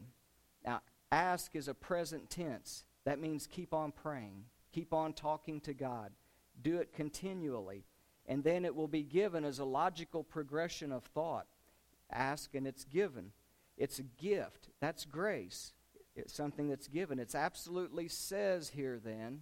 Now, 0.65 0.81
ask 1.11 1.55
is 1.55 1.67
a 1.67 1.73
present 1.73 2.29
tense. 2.29 2.83
That 3.05 3.19
means 3.19 3.47
keep 3.47 3.73
on 3.73 3.91
praying, 3.91 4.45
keep 4.73 4.93
on 4.93 5.13
talking 5.13 5.61
to 5.61 5.73
God, 5.73 6.11
do 6.61 6.77
it 6.77 6.93
continually. 6.93 7.85
And 8.25 8.43
then 8.43 8.65
it 8.65 8.75
will 8.75 8.87
be 8.87 9.03
given 9.03 9.43
as 9.43 9.59
a 9.59 9.65
logical 9.65 10.23
progression 10.23 10.91
of 10.91 11.03
thought. 11.03 11.47
Ask 12.11 12.53
and 12.55 12.67
it's 12.67 12.85
given. 12.85 13.31
It's 13.77 13.99
a 13.99 14.03
gift. 14.03 14.69
That's 14.79 15.05
grace. 15.05 15.73
It's 16.19 16.33
something 16.33 16.69
that's 16.69 16.87
given. 16.87 17.19
It 17.19 17.33
absolutely 17.35 18.07
says 18.07 18.69
here 18.69 18.99
then 19.03 19.41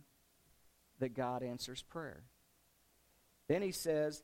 that 1.00 1.16
God 1.16 1.44
answers 1.44 1.82
prayer. 1.82 2.24
Then 3.48 3.62
he 3.62 3.72
says 3.72 4.24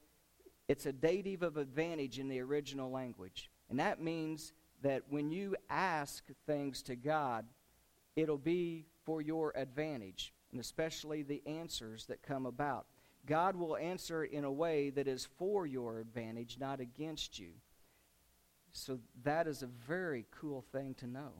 it's 0.68 0.86
a 0.86 0.94
dative 0.94 1.44
of 1.44 1.58
advantage 1.58 2.20
in 2.20 2.28
the 2.28 2.40
original 2.40 2.92
language. 2.92 3.50
And 3.70 3.80
that 3.80 4.02
means 4.02 4.54
that 4.82 5.04
when 5.10 5.32
you 5.32 5.56
ask 5.70 6.24
things 6.46 6.82
to 6.84 6.96
God, 6.96 7.46
it'll 8.16 8.38
be 8.38 8.86
for 9.06 9.22
your 9.22 9.52
advantage, 9.56 10.34
and 10.52 10.60
especially 10.60 11.24
the 11.24 11.42
answers 11.46 12.06
that 12.06 12.22
come 12.22 12.46
about. 12.46 12.86
God 13.26 13.56
will 13.56 13.78
answer 13.78 14.24
in 14.24 14.44
a 14.44 14.52
way 14.52 14.90
that 14.92 15.08
is 15.08 15.28
for 15.38 15.66
your 15.66 16.00
advantage, 16.00 16.58
not 16.60 16.82
against 16.82 17.40
you. 17.40 17.52
So 18.74 19.00
that 19.24 19.48
is 19.48 19.64
a 19.64 19.68
very 19.68 20.26
cool 20.32 20.66
thing 20.72 20.96
to 20.96 21.08
know 21.08 21.32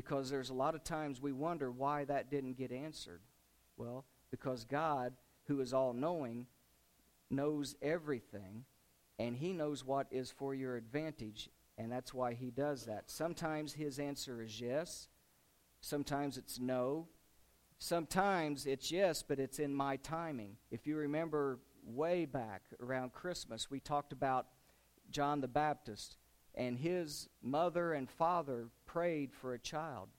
because 0.00 0.30
there's 0.30 0.48
a 0.48 0.54
lot 0.54 0.74
of 0.74 0.82
times 0.82 1.20
we 1.20 1.30
wonder 1.32 1.70
why 1.70 2.04
that 2.06 2.30
didn't 2.30 2.56
get 2.56 2.72
answered. 2.72 3.20
Well, 3.76 4.06
because 4.30 4.64
God, 4.64 5.12
who 5.44 5.60
is 5.60 5.74
all 5.74 5.92
knowing, 5.92 6.46
knows 7.28 7.76
everything 7.82 8.64
and 9.18 9.36
he 9.36 9.52
knows 9.52 9.84
what 9.84 10.06
is 10.10 10.30
for 10.30 10.54
your 10.54 10.76
advantage 10.76 11.50
and 11.76 11.92
that's 11.92 12.14
why 12.14 12.32
he 12.32 12.50
does 12.50 12.86
that. 12.86 13.10
Sometimes 13.10 13.74
his 13.74 13.98
answer 13.98 14.40
is 14.40 14.58
yes, 14.58 15.08
sometimes 15.82 16.38
it's 16.38 16.58
no, 16.58 17.06
Sometimes 17.82 18.66
it's 18.66 18.92
yes, 18.92 19.22
but 19.26 19.40
it's 19.40 19.58
in 19.58 19.74
my 19.74 19.96
timing. 19.96 20.56
If 20.70 20.86
you 20.86 20.96
remember 20.96 21.60
way 21.82 22.26
back 22.26 22.60
around 22.78 23.14
Christmas, 23.14 23.70
we 23.70 23.80
talked 23.80 24.12
about 24.12 24.48
John 25.10 25.40
the 25.40 25.48
Baptist, 25.48 26.16
and 26.60 26.76
his 26.76 27.26
mother 27.42 27.94
and 27.94 28.10
father 28.10 28.68
prayed 28.84 29.32
for 29.32 29.54
a 29.54 29.58
child. 29.58 30.10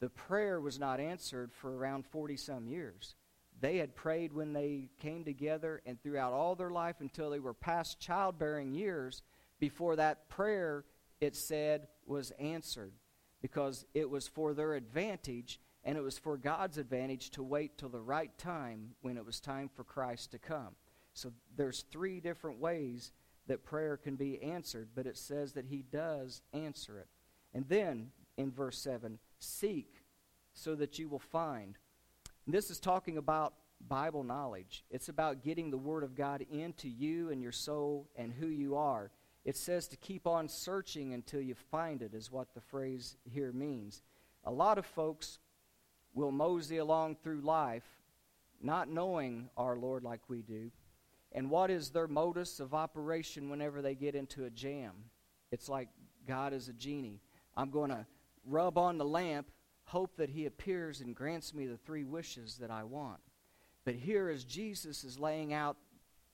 The 0.00 0.10
prayer 0.10 0.60
was 0.60 0.80
not 0.80 0.98
answered 0.98 1.52
for 1.52 1.76
around 1.76 2.04
40 2.04 2.36
some 2.36 2.66
years. 2.66 3.14
They 3.60 3.76
had 3.76 3.94
prayed 3.94 4.32
when 4.32 4.52
they 4.52 4.90
came 5.00 5.24
together 5.24 5.80
and 5.86 6.02
throughout 6.02 6.32
all 6.32 6.56
their 6.56 6.70
life 6.70 6.96
until 6.98 7.30
they 7.30 7.38
were 7.38 7.54
past 7.54 8.00
childbearing 8.00 8.74
years 8.74 9.22
before 9.60 9.94
that 9.96 10.28
prayer, 10.28 10.84
it 11.20 11.36
said, 11.36 11.86
was 12.06 12.32
answered 12.40 12.94
because 13.40 13.86
it 13.94 14.10
was 14.10 14.26
for 14.26 14.54
their 14.54 14.74
advantage 14.74 15.60
and 15.84 15.96
it 15.96 16.02
was 16.02 16.18
for 16.18 16.36
God's 16.36 16.78
advantage 16.78 17.30
to 17.30 17.42
wait 17.44 17.78
till 17.78 17.88
the 17.88 18.00
right 18.00 18.36
time 18.36 18.94
when 19.02 19.16
it 19.16 19.24
was 19.24 19.38
time 19.38 19.70
for 19.72 19.84
Christ 19.84 20.32
to 20.32 20.38
come. 20.40 20.74
So 21.14 21.32
there's 21.56 21.84
three 21.92 22.18
different 22.18 22.58
ways 22.58 23.12
that 23.48 23.64
prayer 23.64 23.96
can 23.96 24.16
be 24.16 24.42
answered, 24.42 24.88
but 24.94 25.06
it 25.06 25.16
says 25.16 25.52
that 25.52 25.66
he 25.66 25.82
does 25.82 26.42
answer 26.52 26.98
it. 26.98 27.08
And 27.52 27.68
then 27.68 28.10
in 28.36 28.50
verse 28.50 28.78
7, 28.78 29.18
seek 29.38 30.04
so 30.52 30.74
that 30.76 30.98
you 30.98 31.08
will 31.08 31.18
find. 31.18 31.76
And 32.46 32.54
this 32.54 32.70
is 32.70 32.80
talking 32.80 33.18
about 33.18 33.54
Bible 33.86 34.22
knowledge. 34.22 34.84
It's 34.90 35.08
about 35.08 35.42
getting 35.42 35.70
the 35.70 35.78
Word 35.78 36.02
of 36.02 36.14
God 36.14 36.44
into 36.50 36.88
you 36.88 37.30
and 37.30 37.42
your 37.42 37.52
soul 37.52 38.08
and 38.16 38.32
who 38.32 38.48
you 38.48 38.76
are. 38.76 39.10
It 39.44 39.56
says 39.56 39.88
to 39.88 39.96
keep 39.96 40.26
on 40.26 40.48
searching 40.48 41.14
until 41.14 41.40
you 41.40 41.54
find 41.54 42.02
it, 42.02 42.14
is 42.14 42.30
what 42.30 42.54
the 42.54 42.60
phrase 42.60 43.16
here 43.24 43.52
means. 43.52 44.02
A 44.44 44.50
lot 44.52 44.78
of 44.78 44.86
folks 44.86 45.38
will 46.14 46.32
mosey 46.32 46.78
along 46.78 47.16
through 47.16 47.40
life 47.40 47.84
not 48.60 48.88
knowing 48.88 49.48
our 49.56 49.76
Lord 49.76 50.02
like 50.02 50.20
we 50.28 50.42
do. 50.42 50.70
And 51.32 51.50
what 51.50 51.70
is 51.70 51.90
their 51.90 52.08
modus 52.08 52.60
of 52.60 52.74
operation 52.74 53.50
whenever 53.50 53.82
they 53.82 53.94
get 53.94 54.14
into 54.14 54.44
a 54.44 54.50
jam? 54.50 54.92
It's 55.52 55.68
like 55.68 55.88
God 56.26 56.52
is 56.52 56.68
a 56.68 56.72
genie. 56.72 57.20
I'm 57.56 57.70
going 57.70 57.90
to 57.90 58.06
rub 58.46 58.78
on 58.78 58.98
the 58.98 59.04
lamp, 59.04 59.50
hope 59.84 60.16
that 60.16 60.30
he 60.30 60.46
appears 60.46 61.00
and 61.00 61.14
grants 61.14 61.52
me 61.52 61.66
the 61.66 61.76
three 61.76 62.04
wishes 62.04 62.58
that 62.58 62.70
I 62.70 62.84
want. 62.84 63.20
But 63.84 63.94
here, 63.94 64.28
as 64.28 64.44
Jesus 64.44 65.04
is 65.04 65.18
laying 65.18 65.52
out 65.52 65.76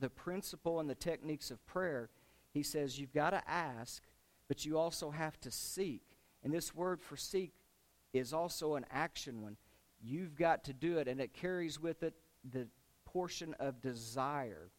the 0.01 0.11
principle 0.11 0.81
and 0.81 0.91
the 0.91 0.95
techniques 0.95 1.51
of 1.51 1.65
prayer, 1.67 2.11
he 2.53 2.63
says 2.63 2.99
you've 2.99 3.13
got 3.13 3.31
to 3.31 3.49
ask, 3.49 4.03
but 4.49 4.65
you 4.65 4.79
also 4.79 5.11
have 5.11 5.41
to 5.41 5.51
seek. 5.51 6.03
And 6.43 6.53
this 6.53 6.75
word 6.75 7.01
for 7.01 7.17
seek 7.17 7.53
is 8.13 8.33
also 8.33 8.75
an 8.75 8.87
action 8.91 9.43
one. 9.43 9.57
You've 10.03 10.37
got 10.37 10.65
to 10.65 10.73
do 10.73 10.99
it, 10.99 11.09
and 11.09 11.21
it 11.21 11.33
carries 11.33 11.81
with 11.81 12.03
it 12.03 12.15
the 12.49 12.69
portion 13.05 13.55
of 13.59 13.81
desire. 13.81 14.71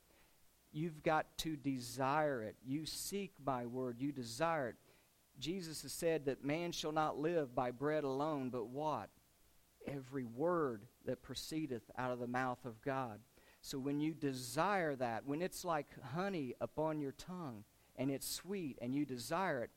You've 0.76 1.04
got 1.04 1.38
to 1.38 1.56
desire 1.56 2.44
it. 2.44 2.58
You 2.68 2.86
seek 2.86 3.32
my 3.46 3.66
word, 3.66 3.96
you 3.98 4.12
desire 4.12 4.68
it. 4.68 4.76
Jesus 5.40 5.84
has 5.84 5.94
said 5.94 6.26
that 6.26 6.44
man 6.44 6.74
shall 6.74 6.92
not 6.92 7.18
live 7.18 7.56
by 7.56 7.72
bread 7.72 8.04
alone, 8.04 8.50
but 8.50 8.68
what? 8.68 9.08
Every 9.88 10.26
word 10.26 10.84
that 11.06 11.24
proceedeth 11.24 11.84
out 11.98 12.12
of 12.12 12.20
the 12.20 12.28
mouth 12.28 12.66
of 12.66 12.82
God. 12.82 13.20
So 13.62 13.80
when 13.80 14.02
you 14.02 14.14
desire 14.14 14.98
that, 14.98 15.26
when 15.26 15.42
it's 15.42 15.64
like 15.64 15.88
honey 16.14 16.56
upon 16.60 17.00
your 17.00 17.14
tongue 17.14 17.64
and 17.96 18.12
it's 18.12 18.28
sweet 18.28 18.78
and 18.82 18.94
you 18.94 19.06
desire 19.06 19.64
it, 19.64 19.70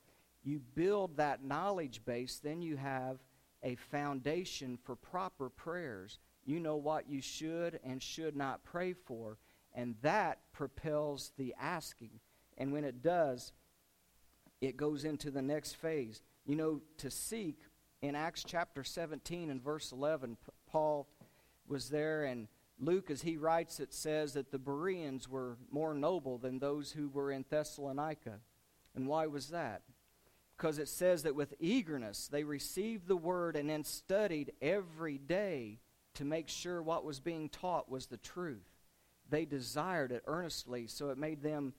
you 0.42 0.60
build 0.74 1.16
that 1.16 1.44
knowledge 1.44 2.04
base, 2.04 2.40
then 2.42 2.60
you 2.60 2.76
have 2.76 3.18
a 3.62 3.76
foundation 3.76 4.76
for 4.82 4.96
proper 4.96 5.48
prayers. 5.48 6.18
You 6.44 6.58
know 6.58 6.76
what 6.76 7.08
you 7.08 7.20
should 7.20 7.78
and 7.84 8.02
should 8.02 8.34
not 8.34 8.64
pray 8.64 8.94
for, 8.94 9.38
and 9.78 9.94
that 10.02 10.40
propels 10.52 11.30
the 11.38 11.54
asking. 11.60 12.18
And 12.58 12.72
when 12.72 12.82
it 12.82 13.00
does, 13.00 13.52
it 14.60 14.76
goes 14.76 15.04
into 15.04 15.30
the 15.30 15.40
next 15.40 15.76
phase. 15.76 16.20
You 16.44 16.56
know, 16.56 16.82
to 16.96 17.10
seek, 17.10 17.60
in 18.02 18.16
Acts 18.16 18.42
chapter 18.44 18.82
17 18.82 19.50
and 19.50 19.62
verse 19.62 19.92
11, 19.92 20.36
Paul 20.68 21.06
was 21.68 21.90
there, 21.90 22.24
and 22.24 22.48
Luke, 22.80 23.08
as 23.08 23.22
he 23.22 23.36
writes, 23.36 23.78
it 23.78 23.94
says 23.94 24.32
that 24.32 24.50
the 24.50 24.58
Bereans 24.58 25.28
were 25.28 25.56
more 25.70 25.94
noble 25.94 26.38
than 26.38 26.58
those 26.58 26.90
who 26.90 27.08
were 27.08 27.30
in 27.30 27.44
Thessalonica. 27.48 28.40
And 28.96 29.06
why 29.06 29.28
was 29.28 29.50
that? 29.50 29.82
because 30.56 30.80
it 30.80 30.88
says 30.88 31.22
that 31.22 31.36
with 31.36 31.54
eagerness 31.60 32.26
they 32.26 32.42
received 32.42 33.06
the 33.06 33.16
word 33.16 33.54
and 33.54 33.70
then 33.70 33.84
studied 33.84 34.50
every 34.60 35.16
day 35.16 35.78
to 36.14 36.24
make 36.24 36.48
sure 36.48 36.82
what 36.82 37.04
was 37.04 37.20
being 37.20 37.48
taught 37.48 37.88
was 37.88 38.06
the 38.06 38.16
truth. 38.16 38.77
They 39.28 39.44
desired 39.44 40.12
it 40.12 40.22
earnestly, 40.26 40.86
so 40.86 41.10
it 41.10 41.18
made 41.18 41.42
them 41.42 41.74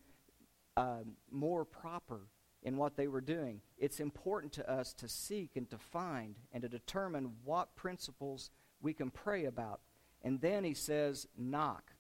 uh, 0.78 1.00
more 1.32 1.66
proper 1.66 2.22
in 2.62 2.78
what 2.78 2.96
they 2.96 3.08
were 3.08 3.22
doing. 3.22 3.62
It's 3.78 4.00
important 4.00 4.54
to 4.54 4.70
us 4.70 4.94
to 4.96 5.08
seek 5.08 5.56
and 5.56 5.70
to 5.70 5.78
find 5.78 6.36
and 6.52 6.62
to 6.62 6.70
determine 6.70 7.32
what 7.44 7.76
principles 7.76 8.52
we 8.82 8.94
can 8.94 9.10
pray 9.10 9.46
about. 9.46 9.80
And 10.22 10.42
then 10.42 10.64
he 10.64 10.74
says, 10.74 11.28
knock, 11.38 11.94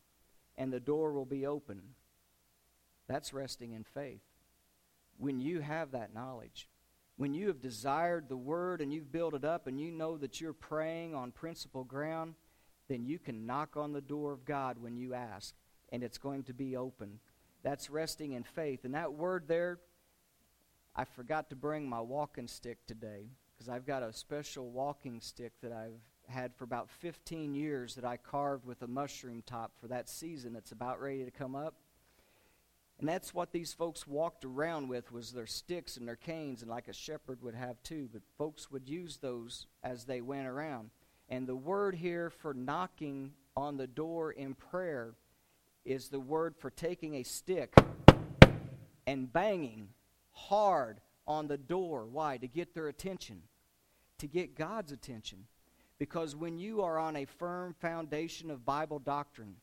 and 0.57 0.71
the 0.71 0.79
door 0.79 1.13
will 1.13 1.25
be 1.25 1.45
open. 1.45 1.81
That's 3.07 3.33
resting 3.33 3.73
in 3.73 3.83
faith 3.83 4.21
when 5.19 5.39
you 5.39 5.59
have 5.59 5.91
that 5.91 6.13
knowledge, 6.13 6.69
when 7.17 7.33
you 7.33 7.47
have 7.47 7.61
desired 7.61 8.29
the 8.29 8.37
word 8.37 8.81
and 8.81 8.93
you've 8.93 9.11
built 9.11 9.33
it 9.33 9.43
up 9.43 9.67
and 9.67 9.79
you 9.79 9.91
know 9.91 10.17
that 10.17 10.39
you're 10.39 10.53
praying 10.53 11.13
on 11.13 11.31
principle 11.31 11.83
ground, 11.83 12.33
then 12.89 13.05
you 13.05 13.19
can 13.19 13.45
knock 13.45 13.77
on 13.77 13.93
the 13.93 14.01
door 14.01 14.33
of 14.33 14.43
God 14.43 14.77
when 14.81 14.97
you 14.97 15.13
ask, 15.13 15.55
and 15.91 16.03
it's 16.03 16.17
going 16.17 16.43
to 16.43 16.53
be 16.53 16.75
open. 16.75 17.19
That's 17.63 17.89
resting 17.89 18.33
in 18.33 18.43
faith. 18.43 18.83
And 18.83 18.93
that 18.95 19.13
word 19.13 19.47
there, 19.47 19.79
I 20.95 21.05
forgot 21.05 21.49
to 21.51 21.55
bring 21.55 21.87
my 21.87 22.01
walking 22.01 22.47
stick 22.47 22.79
today 22.87 23.27
because 23.55 23.69
I've 23.69 23.85
got 23.85 24.03
a 24.03 24.11
special 24.11 24.69
walking 24.69 25.21
stick 25.21 25.53
that 25.61 25.71
I've 25.71 26.01
had 26.27 26.55
for 26.55 26.63
about 26.63 26.89
15 26.89 27.55
years 27.55 27.95
that 27.95 28.05
I 28.05 28.17
carved 28.17 28.65
with 28.65 28.81
a 28.81 28.87
mushroom 28.87 29.43
top 29.45 29.71
for 29.79 29.87
that 29.87 30.09
season 30.09 30.53
that's 30.53 30.71
about 30.71 31.01
ready 31.01 31.23
to 31.25 31.31
come 31.31 31.55
up. 31.55 31.75
And 32.99 33.07
that's 33.07 33.33
what 33.33 33.51
these 33.51 33.71
folks 33.71 34.05
walked 34.05 34.43
around 34.43 34.89
with 34.89 35.11
was 35.11 35.31
their 35.31 35.47
sticks 35.47 35.95
and 35.95 36.07
their 36.07 36.17
canes 36.17 36.61
and 36.61 36.69
like 36.69 36.89
a 36.89 36.93
shepherd 36.93 37.41
would 37.41 37.55
have 37.55 37.81
too, 37.81 38.09
but 38.11 38.21
folks 38.37 38.69
would 38.71 38.89
use 38.89 39.17
those 39.17 39.67
as 39.83 40.03
they 40.05 40.19
went 40.21 40.47
around. 40.47 40.89
And 41.29 41.47
the 41.47 41.55
word 41.55 41.95
here 41.95 42.29
for 42.29 42.53
knocking 42.53 43.33
on 43.55 43.77
the 43.77 43.87
door 43.87 44.31
in 44.31 44.55
prayer 44.55 45.13
is 45.85 46.09
the 46.09 46.19
word 46.19 46.55
for 46.57 46.69
taking 46.71 47.15
a 47.15 47.23
stick 47.23 47.73
and 49.05 49.31
banging 49.31 49.89
hard 50.31 51.01
on 51.27 51.47
the 51.47 51.57
door. 51.57 52.07
Why? 52.07 52.37
To 52.37 52.47
get 52.47 52.73
their 52.73 52.87
attention, 52.87 53.43
to 54.17 54.27
get 54.27 54.55
God's 54.55 54.91
attention. 54.91 55.45
Because 55.99 56.35
when 56.35 56.57
you 56.57 56.81
are 56.81 56.97
on 56.97 57.15
a 57.15 57.25
firm 57.25 57.75
foundation 57.79 58.49
of 58.49 58.65
Bible 58.65 58.99
doctrine 58.99 59.57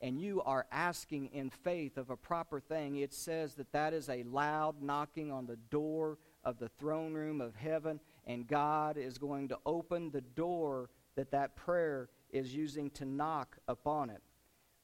and 0.00 0.20
you 0.20 0.40
are 0.42 0.66
asking 0.70 1.26
in 1.32 1.50
faith 1.50 1.98
of 1.98 2.10
a 2.10 2.16
proper 2.16 2.60
thing, 2.60 2.96
it 2.96 3.12
says 3.12 3.54
that 3.56 3.72
that 3.72 3.92
is 3.92 4.08
a 4.08 4.22
loud 4.22 4.80
knocking 4.80 5.32
on 5.32 5.46
the 5.46 5.56
door 5.70 6.18
of 6.44 6.58
the 6.58 6.68
throne 6.68 7.12
room 7.12 7.40
of 7.40 7.56
heaven, 7.56 7.98
and 8.26 8.46
God 8.46 8.96
is 8.96 9.18
going 9.18 9.48
to 9.48 9.58
open 9.66 10.10
the 10.10 10.20
door 10.20 10.90
that 11.16 11.30
that 11.30 11.56
prayer 11.56 12.08
is 12.30 12.54
using 12.54 12.90
to 12.90 13.04
knock 13.04 13.58
upon 13.68 14.10
it. 14.10 14.22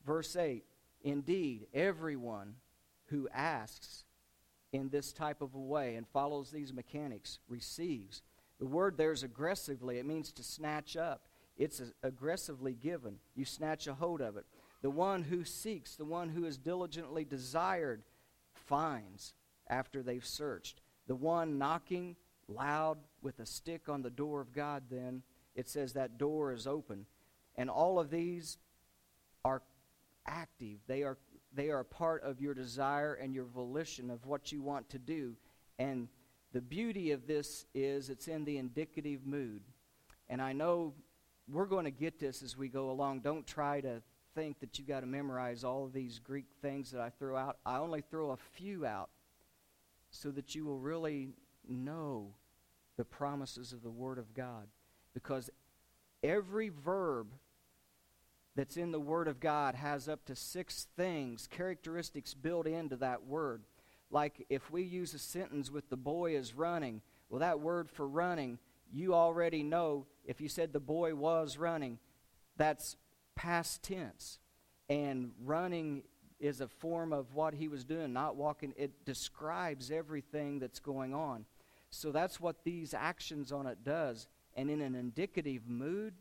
Verse 0.07 0.37
8 0.37 0.65
Indeed, 1.03 1.67
everyone 1.73 2.57
who 3.07 3.29
asks 3.33 4.05
in 4.73 4.91
this 4.91 5.13
type 5.13 5.41
of 5.41 5.55
a 5.55 5.59
way 5.59 5.97
and 5.97 6.07
follows 6.07 6.51
these 6.51 6.73
mechanics 6.73 7.39
receives. 7.49 8.23
The 8.59 8.67
word 8.67 8.97
there 8.97 9.13
is 9.13 9.23
aggressively, 9.23 9.99
it 9.99 10.07
means 10.07 10.33
to 10.33 10.43
snatch 10.43 10.97
up. 10.97 11.27
It's 11.57 11.83
aggressively 12.03 12.75
given. 12.75 13.17
You 13.35 13.45
snatch 13.45 13.87
a 13.87 13.95
hold 13.95 14.21
of 14.21 14.37
it. 14.37 14.47
The 14.83 14.91
one 14.91 15.25
who 15.25 15.45
seeks, 15.45 15.97
the 15.97 16.07
one 16.07 16.31
who 16.31 16.47
is 16.47 16.57
diligently 16.57 17.25
desired, 17.25 18.03
finds 18.55 19.35
after 19.69 20.03
they've 20.03 20.25
searched. 20.25 20.81
The 21.07 21.15
one 21.15 21.59
knocking 21.59 22.17
loud 22.51 22.99
with 23.23 23.39
a 23.41 23.47
stick 23.47 23.89
on 23.89 24.03
the 24.03 24.11
door 24.11 24.41
of 24.41 24.53
God, 24.53 24.85
then, 24.91 25.23
it 25.55 25.69
says 25.69 25.93
that 25.93 26.19
door 26.19 26.53
is 26.53 26.67
open. 26.67 27.07
And 27.57 27.69
all 27.69 27.99
of 27.99 28.11
these 28.11 28.59
are 29.45 29.63
active. 30.27 30.79
They 30.87 31.03
are 31.03 31.19
they 31.53 31.71
are 31.71 31.83
part 31.83 32.23
of 32.23 32.41
your 32.41 32.55
desire 32.55 33.15
and 33.15 33.35
your 33.35 33.45
volition 33.45 34.09
of 34.09 34.25
what 34.25 34.53
you 34.53 34.63
want 34.63 34.89
to 34.91 34.99
do. 34.99 35.35
And 35.79 36.09
the 36.53 36.61
beauty 36.61 37.11
of 37.11 37.27
this 37.27 37.67
is 37.75 38.09
it's 38.09 38.29
in 38.29 38.45
the 38.45 38.59
indicative 38.59 39.27
mood. 39.27 39.63
And 40.29 40.41
I 40.41 40.53
know 40.53 40.95
we're 41.49 41.67
going 41.67 41.87
to 41.87 41.91
get 41.91 42.21
this 42.21 42.43
as 42.43 42.57
we 42.57 42.69
go 42.69 42.91
along. 42.91 43.21
Don't 43.21 43.47
try 43.47 43.81
to 43.81 44.01
think 44.35 44.61
that 44.61 44.79
you've 44.79 44.87
got 44.87 45.01
to 45.01 45.07
memorize 45.07 45.65
all 45.65 45.85
of 45.85 45.93
these 45.93 46.21
Greek 46.21 46.47
things 46.63 46.93
that 46.93 47.01
I 47.01 47.11
throw 47.11 47.37
out. 47.37 47.59
I 47.67 47.79
only 47.79 48.01
throw 48.01 48.31
a 48.31 48.37
few 48.37 48.87
out 48.87 49.11
so 50.13 50.31
that 50.31 50.55
you 50.55 50.65
will 50.65 50.79
really 50.79 51.31
know 51.69 52.35
the 53.01 53.05
promises 53.07 53.73
of 53.73 53.83
the 53.83 53.89
Word 53.89 54.19
of 54.19 54.35
God. 54.35 54.69
Because 55.15 55.49
every 56.23 56.69
verb 56.69 57.29
that's 58.55 58.77
in 58.77 58.93
the 58.93 59.01
Word 59.01 59.27
of 59.27 59.41
God 59.41 59.75
has 59.75 60.07
up 60.07 60.27
to 60.27 60.37
six 60.37 60.87
things, 60.99 61.49
characteristics 61.51 62.35
built 62.35 62.67
into 62.67 62.97
that 62.97 63.25
word. 63.25 63.63
Like 64.11 64.45
if 64.51 64.71
we 64.71 64.83
use 64.83 65.15
a 65.15 65.19
sentence 65.19 65.71
with 65.71 65.89
the 65.89 65.97
boy 65.97 66.37
is 66.37 66.53
running, 66.53 67.01
well, 67.31 67.41
that 67.41 67.61
word 67.61 67.89
for 67.89 68.07
running, 68.07 68.59
you 68.93 69.15
already 69.15 69.63
know 69.63 70.05
if 70.27 70.43
you 70.43 70.51
said 70.51 70.75
the 70.75 70.79
boy 70.79 71.15
was 71.15 71.57
running, 71.57 71.99
that's 72.59 72.97
past 73.35 73.83
tense. 73.83 74.41
And 74.91 75.31
running 75.43 76.03
is 76.39 76.61
a 76.61 76.69
form 76.69 77.15
of 77.15 77.35
what 77.35 77.55
he 77.55 77.67
was 77.67 77.83
doing, 77.83 78.13
not 78.13 78.37
walking. 78.37 78.75
It 78.77 79.07
describes 79.07 79.91
everything 79.91 80.59
that's 80.59 80.81
going 80.81 81.15
on. 81.15 81.47
So 81.91 82.13
that's 82.13 82.41
what 82.41 82.65
these 82.65 82.95
actions 82.95 83.53
on 83.53 83.67
it 83.67 83.85
does. 83.85 84.29
And 84.55 84.71
in 84.71 84.81
an 84.81 84.95
indicative 84.95 85.69
mood, 85.69 86.15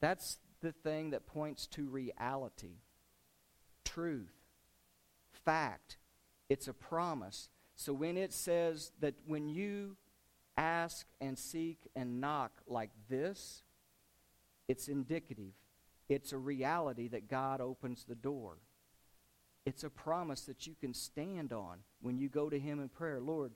that's 0.00 0.38
the 0.60 0.72
thing 0.72 1.10
that 1.10 1.26
points 1.26 1.66
to 1.68 1.86
reality, 1.88 2.80
truth, 3.84 4.32
fact. 5.44 5.98
It's 6.48 6.68
a 6.68 6.72
promise. 6.72 7.48
So 7.76 7.92
when 7.92 8.16
it 8.16 8.32
says 8.32 8.92
that 9.00 9.14
when 9.26 9.48
you 9.48 9.96
ask 10.56 11.06
and 11.20 11.38
seek 11.38 11.78
and 11.94 12.20
knock 12.20 12.50
like 12.66 12.90
this, 13.08 13.62
it's 14.66 14.88
indicative. 14.88 15.52
It's 16.08 16.32
a 16.32 16.38
reality 16.38 17.08
that 17.08 17.28
God 17.28 17.60
opens 17.60 18.04
the 18.04 18.14
door. 18.14 18.56
It's 19.64 19.84
a 19.84 19.90
promise 19.90 20.42
that 20.42 20.66
you 20.66 20.74
can 20.80 20.94
stand 20.94 21.52
on 21.52 21.78
when 22.00 22.18
you 22.18 22.28
go 22.28 22.48
to 22.48 22.58
Him 22.58 22.80
in 22.80 22.88
prayer. 22.88 23.20
Lord, 23.20 23.52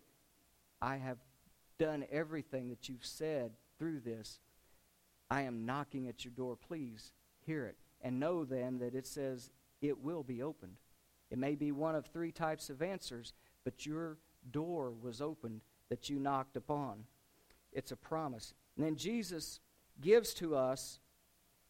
I 0.83 0.97
have 0.97 1.19
done 1.79 2.05
everything 2.11 2.69
that 2.69 2.89
you've 2.89 3.07
said 3.07 3.53
through 3.79 4.01
this. 4.01 4.41
I 5.31 5.43
am 5.43 5.65
knocking 5.65 6.09
at 6.09 6.25
your 6.25 6.33
door. 6.33 6.57
Please 6.57 7.13
hear 7.47 7.65
it. 7.65 7.77
And 8.03 8.19
know 8.19 8.45
then 8.45 8.81
that 8.81 8.95
it 8.97 9.07
says 9.07 9.51
it 9.81 10.03
will 10.03 10.25
be 10.25 10.43
opened. 10.43 10.77
It 11.31 11.39
may 11.39 11.55
be 11.55 11.71
one 11.73 11.95
of 11.95 12.07
three 12.07 12.33
types 12.33 12.69
of 12.69 12.83
answers, 12.83 13.33
but 13.65 13.87
your 13.87 14.19
door 14.51 14.93
was 15.01 15.23
opened 15.23 15.61
that 15.89 16.11
you 16.11 16.19
knocked 16.19 16.57
upon. 16.57 17.05
It's 17.73 17.93
a 17.93 17.97
promise. 17.97 18.53
And 18.77 18.85
then 18.85 18.97
Jesus 18.97 19.61
gives 20.01 20.35
to 20.35 20.57
us 20.57 20.99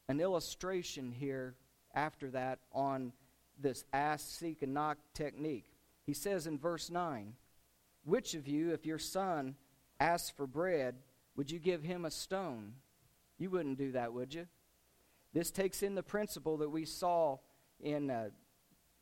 an 0.08 0.20
illustration 0.20 1.12
here 1.12 1.54
after 1.94 2.30
that 2.30 2.60
on 2.72 3.12
this 3.60 3.84
ask, 3.92 4.38
seek, 4.38 4.62
and 4.62 4.74
knock 4.74 4.98
technique. 5.14 5.66
He 6.06 6.14
says 6.14 6.46
in 6.46 6.58
verse 6.58 6.90
9, 6.90 7.34
Which 8.04 8.34
of 8.34 8.48
you, 8.48 8.72
if 8.72 8.86
your 8.86 8.98
son 8.98 9.56
asks 10.00 10.30
for 10.30 10.46
bread, 10.46 10.96
would 11.36 11.50
you 11.50 11.58
give 11.58 11.82
him 11.82 12.04
a 12.04 12.10
stone? 12.10 12.74
You 13.38 13.50
wouldn't 13.50 13.78
do 13.78 13.92
that, 13.92 14.12
would 14.12 14.34
you? 14.34 14.46
This 15.32 15.50
takes 15.50 15.82
in 15.82 15.94
the 15.94 16.02
principle 16.02 16.58
that 16.58 16.68
we 16.68 16.84
saw 16.84 17.38
in 17.80 18.10
uh, 18.10 18.30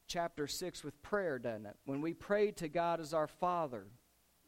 chapter 0.06 0.46
6 0.46 0.84
with 0.84 1.00
prayer, 1.02 1.38
doesn't 1.38 1.66
it? 1.66 1.76
When 1.84 2.00
we 2.00 2.14
pray 2.14 2.52
to 2.52 2.68
God 2.68 3.00
as 3.00 3.12
our 3.14 3.26
Father, 3.26 3.86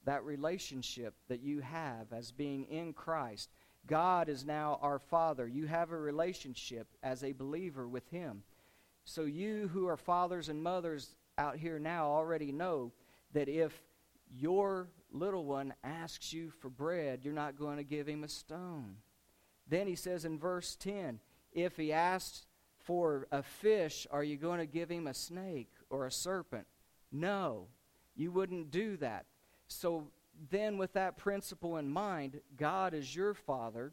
that 0.04 0.24
relationship 0.24 1.14
that 1.28 1.40
you 1.40 1.60
have 1.60 2.12
as 2.12 2.30
being 2.30 2.64
in 2.64 2.92
Christ, 2.92 3.50
God 3.86 4.28
is 4.28 4.44
now 4.44 4.78
our 4.82 4.98
Father. 4.98 5.46
You 5.48 5.66
have 5.66 5.90
a 5.90 5.98
relationship 5.98 6.86
as 7.02 7.24
a 7.24 7.32
believer 7.32 7.88
with 7.88 8.08
Him. 8.10 8.42
So, 9.04 9.22
you 9.22 9.68
who 9.72 9.88
are 9.88 9.96
fathers 9.96 10.48
and 10.48 10.62
mothers 10.62 11.16
out 11.36 11.56
here 11.56 11.80
now 11.80 12.06
already 12.06 12.52
know 12.52 12.92
that 13.32 13.48
if 13.48 13.72
your 14.34 14.88
little 15.10 15.44
one 15.44 15.74
asks 15.84 16.32
you 16.32 16.50
for 16.50 16.68
bread, 16.68 17.20
you're 17.22 17.34
not 17.34 17.58
going 17.58 17.76
to 17.76 17.84
give 17.84 18.06
him 18.06 18.24
a 18.24 18.28
stone. 18.28 18.96
Then 19.68 19.86
he 19.86 19.94
says 19.94 20.24
in 20.24 20.38
verse 20.38 20.76
10 20.76 21.20
if 21.52 21.76
he 21.76 21.92
asks 21.92 22.46
for 22.78 23.26
a 23.30 23.42
fish, 23.42 24.06
are 24.10 24.24
you 24.24 24.36
going 24.36 24.58
to 24.58 24.66
give 24.66 24.88
him 24.88 25.06
a 25.06 25.14
snake 25.14 25.70
or 25.90 26.06
a 26.06 26.10
serpent? 26.10 26.66
No, 27.10 27.66
you 28.16 28.32
wouldn't 28.32 28.70
do 28.70 28.96
that. 28.98 29.26
So 29.68 30.08
then, 30.50 30.78
with 30.78 30.94
that 30.94 31.16
principle 31.16 31.76
in 31.76 31.88
mind, 31.88 32.40
God 32.56 32.94
is 32.94 33.14
your 33.14 33.34
Father. 33.34 33.92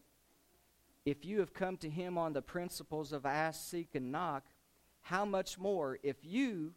If 1.06 1.26
you 1.26 1.40
have 1.40 1.54
come 1.54 1.78
to 1.78 1.90
Him 1.90 2.18
on 2.18 2.34
the 2.34 2.42
principles 2.42 3.12
of 3.12 3.26
ask, 3.26 3.70
seek, 3.70 3.96
and 3.96 4.12
knock, 4.12 4.46
how 5.02 5.26
much 5.26 5.58
more 5.58 6.00
if 6.04 6.18
you, 6.24 6.74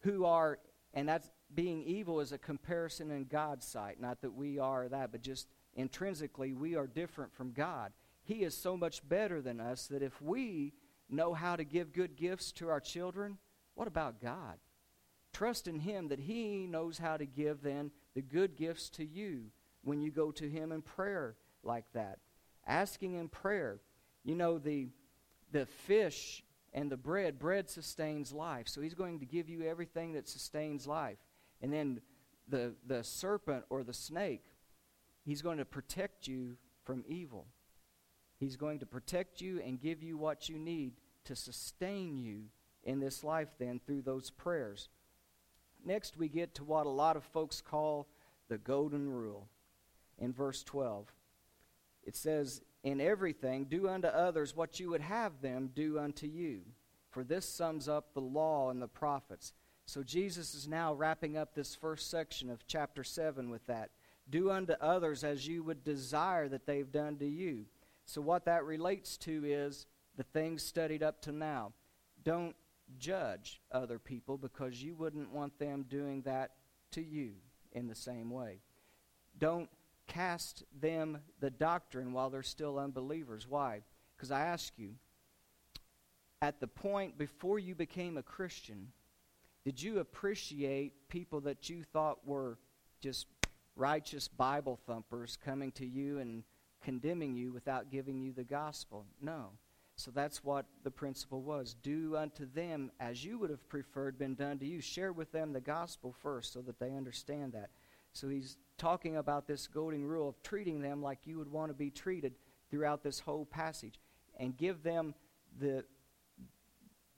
who 0.00 0.24
are, 0.24 0.58
and 0.94 1.08
that's 1.08 1.30
being 1.54 1.82
evil 1.82 2.20
is 2.20 2.32
a 2.32 2.38
comparison 2.38 3.10
in 3.10 3.24
God's 3.24 3.66
sight, 3.66 4.00
not 4.00 4.20
that 4.22 4.34
we 4.34 4.58
are 4.58 4.88
that, 4.88 5.12
but 5.12 5.22
just 5.22 5.48
intrinsically 5.74 6.52
we 6.52 6.76
are 6.76 6.86
different 6.86 7.32
from 7.34 7.52
God. 7.52 7.92
He 8.22 8.42
is 8.42 8.56
so 8.56 8.76
much 8.76 9.06
better 9.08 9.40
than 9.40 9.60
us 9.60 9.86
that 9.88 10.02
if 10.02 10.20
we 10.22 10.72
know 11.08 11.34
how 11.34 11.56
to 11.56 11.64
give 11.64 11.92
good 11.92 12.16
gifts 12.16 12.52
to 12.52 12.68
our 12.68 12.80
children, 12.80 13.38
what 13.74 13.88
about 13.88 14.20
God? 14.20 14.58
Trust 15.32 15.68
in 15.68 15.80
Him 15.80 16.08
that 16.08 16.20
He 16.20 16.66
knows 16.66 16.98
how 16.98 17.16
to 17.16 17.26
give 17.26 17.62
then 17.62 17.90
the 18.14 18.22
good 18.22 18.56
gifts 18.56 18.88
to 18.90 19.04
you 19.04 19.46
when 19.82 20.00
you 20.00 20.10
go 20.10 20.30
to 20.32 20.48
Him 20.48 20.72
in 20.72 20.82
prayer 20.82 21.36
like 21.62 21.86
that. 21.94 22.18
Asking 22.66 23.14
in 23.14 23.28
prayer. 23.28 23.80
You 24.24 24.34
know, 24.34 24.58
the, 24.58 24.88
the 25.50 25.66
fish 25.66 26.44
and 26.72 26.90
the 26.90 26.96
bread, 26.96 27.38
bread 27.38 27.70
sustains 27.70 28.32
life. 28.32 28.68
So 28.68 28.80
He's 28.80 28.94
going 28.94 29.20
to 29.20 29.26
give 29.26 29.48
you 29.48 29.62
everything 29.62 30.12
that 30.12 30.28
sustains 30.28 30.86
life. 30.86 31.18
And 31.60 31.72
then 31.72 32.00
the, 32.48 32.74
the 32.86 33.04
serpent 33.04 33.64
or 33.70 33.82
the 33.82 33.92
snake, 33.92 34.44
He's 35.24 35.42
going 35.42 35.58
to 35.58 35.64
protect 35.64 36.26
you 36.26 36.56
from 36.84 37.04
evil. 37.06 37.46
He's 38.38 38.56
going 38.56 38.78
to 38.78 38.86
protect 38.86 39.40
you 39.40 39.60
and 39.64 39.80
give 39.80 40.02
you 40.02 40.16
what 40.16 40.48
you 40.48 40.58
need 40.58 40.94
to 41.24 41.36
sustain 41.36 42.16
you 42.16 42.44
in 42.82 43.00
this 43.00 43.22
life, 43.22 43.48
then, 43.58 43.80
through 43.84 44.02
those 44.02 44.30
prayers. 44.30 44.88
Next, 45.84 46.16
we 46.16 46.28
get 46.28 46.54
to 46.54 46.64
what 46.64 46.86
a 46.86 46.90
lot 46.90 47.16
of 47.16 47.24
folks 47.24 47.60
call 47.60 48.08
the 48.48 48.58
golden 48.58 49.10
rule 49.10 49.48
in 50.18 50.32
verse 50.32 50.62
12. 50.64 51.12
It 52.04 52.16
says, 52.16 52.62
In 52.82 53.00
everything, 53.00 53.66
do 53.66 53.88
unto 53.88 54.08
others 54.08 54.56
what 54.56 54.80
you 54.80 54.90
would 54.90 55.02
have 55.02 55.42
them 55.42 55.70
do 55.74 55.98
unto 55.98 56.26
you. 56.26 56.62
For 57.10 57.24
this 57.24 57.46
sums 57.46 57.88
up 57.88 58.14
the 58.14 58.20
law 58.20 58.70
and 58.70 58.80
the 58.80 58.88
prophets. 58.88 59.52
So 59.90 60.04
Jesus 60.04 60.54
is 60.54 60.68
now 60.68 60.94
wrapping 60.94 61.36
up 61.36 61.52
this 61.52 61.74
first 61.74 62.12
section 62.12 62.48
of 62.48 62.64
chapter 62.64 63.02
7 63.02 63.50
with 63.50 63.66
that. 63.66 63.90
Do 64.30 64.48
unto 64.48 64.74
others 64.74 65.24
as 65.24 65.48
you 65.48 65.64
would 65.64 65.82
desire 65.82 66.48
that 66.48 66.64
they've 66.64 66.92
done 66.92 67.16
to 67.16 67.26
you. 67.26 67.64
So, 68.04 68.20
what 68.20 68.44
that 68.44 68.64
relates 68.64 69.16
to 69.16 69.42
is 69.44 69.86
the 70.16 70.22
things 70.22 70.62
studied 70.62 71.02
up 71.02 71.20
to 71.22 71.32
now. 71.32 71.72
Don't 72.22 72.54
judge 73.00 73.60
other 73.72 73.98
people 73.98 74.38
because 74.38 74.80
you 74.80 74.94
wouldn't 74.94 75.32
want 75.32 75.58
them 75.58 75.84
doing 75.88 76.22
that 76.22 76.52
to 76.92 77.02
you 77.02 77.32
in 77.72 77.88
the 77.88 77.94
same 77.96 78.30
way. 78.30 78.60
Don't 79.40 79.68
cast 80.06 80.62
them 80.80 81.18
the 81.40 81.50
doctrine 81.50 82.12
while 82.12 82.30
they're 82.30 82.44
still 82.44 82.78
unbelievers. 82.78 83.48
Why? 83.48 83.80
Because 84.16 84.30
I 84.30 84.42
ask 84.42 84.72
you, 84.76 84.94
at 86.40 86.60
the 86.60 86.68
point 86.68 87.18
before 87.18 87.58
you 87.58 87.74
became 87.74 88.16
a 88.16 88.22
Christian, 88.22 88.92
did 89.64 89.82
you 89.82 89.98
appreciate 89.98 91.08
people 91.08 91.40
that 91.42 91.68
you 91.68 91.82
thought 91.82 92.26
were 92.26 92.58
just 93.00 93.26
righteous 93.76 94.28
Bible 94.28 94.78
thumpers 94.86 95.36
coming 95.44 95.72
to 95.72 95.86
you 95.86 96.18
and 96.18 96.44
condemning 96.82 97.34
you 97.34 97.52
without 97.52 97.90
giving 97.90 98.20
you 98.20 98.32
the 98.32 98.44
gospel? 98.44 99.04
No. 99.20 99.50
So 99.96 100.10
that's 100.10 100.42
what 100.42 100.64
the 100.82 100.90
principle 100.90 101.42
was. 101.42 101.74
Do 101.82 102.16
unto 102.16 102.46
them 102.50 102.90
as 103.00 103.22
you 103.22 103.38
would 103.38 103.50
have 103.50 103.68
preferred 103.68 104.18
been 104.18 104.34
done 104.34 104.58
to 104.60 104.66
you. 104.66 104.80
Share 104.80 105.12
with 105.12 105.30
them 105.30 105.52
the 105.52 105.60
gospel 105.60 106.14
first 106.22 106.54
so 106.54 106.62
that 106.62 106.78
they 106.78 106.92
understand 106.92 107.52
that. 107.52 107.68
So 108.12 108.28
he's 108.28 108.56
talking 108.78 109.18
about 109.18 109.46
this 109.46 109.66
golden 109.66 110.04
rule 110.04 110.28
of 110.28 110.42
treating 110.42 110.80
them 110.80 111.02
like 111.02 111.26
you 111.26 111.36
would 111.36 111.52
want 111.52 111.70
to 111.70 111.74
be 111.74 111.90
treated 111.90 112.34
throughout 112.70 113.02
this 113.02 113.20
whole 113.20 113.44
passage 113.44 114.00
and 114.38 114.56
give 114.56 114.82
them 114.82 115.14
the 115.58 115.84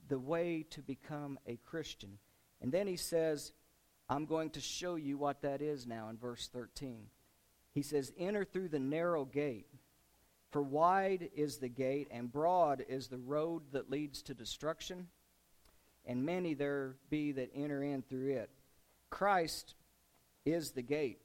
the 0.09 0.18
way 0.18 0.66
to 0.68 0.83
become 0.83 1.38
a 1.46 1.57
Christian. 1.64 2.18
And 2.62 2.72
then 2.72 2.87
he 2.87 2.96
says, 2.96 3.53
I'm 4.09 4.25
going 4.25 4.51
to 4.51 4.61
show 4.61 4.94
you 4.94 5.18
what 5.18 5.42
that 5.42 5.61
is 5.61 5.87
now 5.87 6.09
in 6.09 6.16
verse 6.16 6.48
13. 6.53 7.09
He 7.72 7.83
says, 7.83 8.12
Enter 8.16 8.44
through 8.44 8.68
the 8.68 8.79
narrow 8.79 9.25
gate. 9.25 9.66
For 10.51 10.62
wide 10.62 11.31
is 11.35 11.59
the 11.59 11.68
gate, 11.68 12.09
and 12.11 12.31
broad 12.31 12.85
is 12.87 13.09
the 13.09 13.18
road 13.18 13.62
that 13.72 13.90
leads 13.90 14.20
to 14.22 14.35
destruction, 14.35 15.09
and 16.05 16.27
many 16.27 16.53
there 16.53 16.96
be 17.09 17.33
that 17.33 17.51
enter 17.55 17.83
in 17.83 18.03
through 18.03 18.35
it. 18.35 18.51
Christ 19.09 19.75
is 20.44 20.72
the 20.72 20.83
gate 20.83 21.22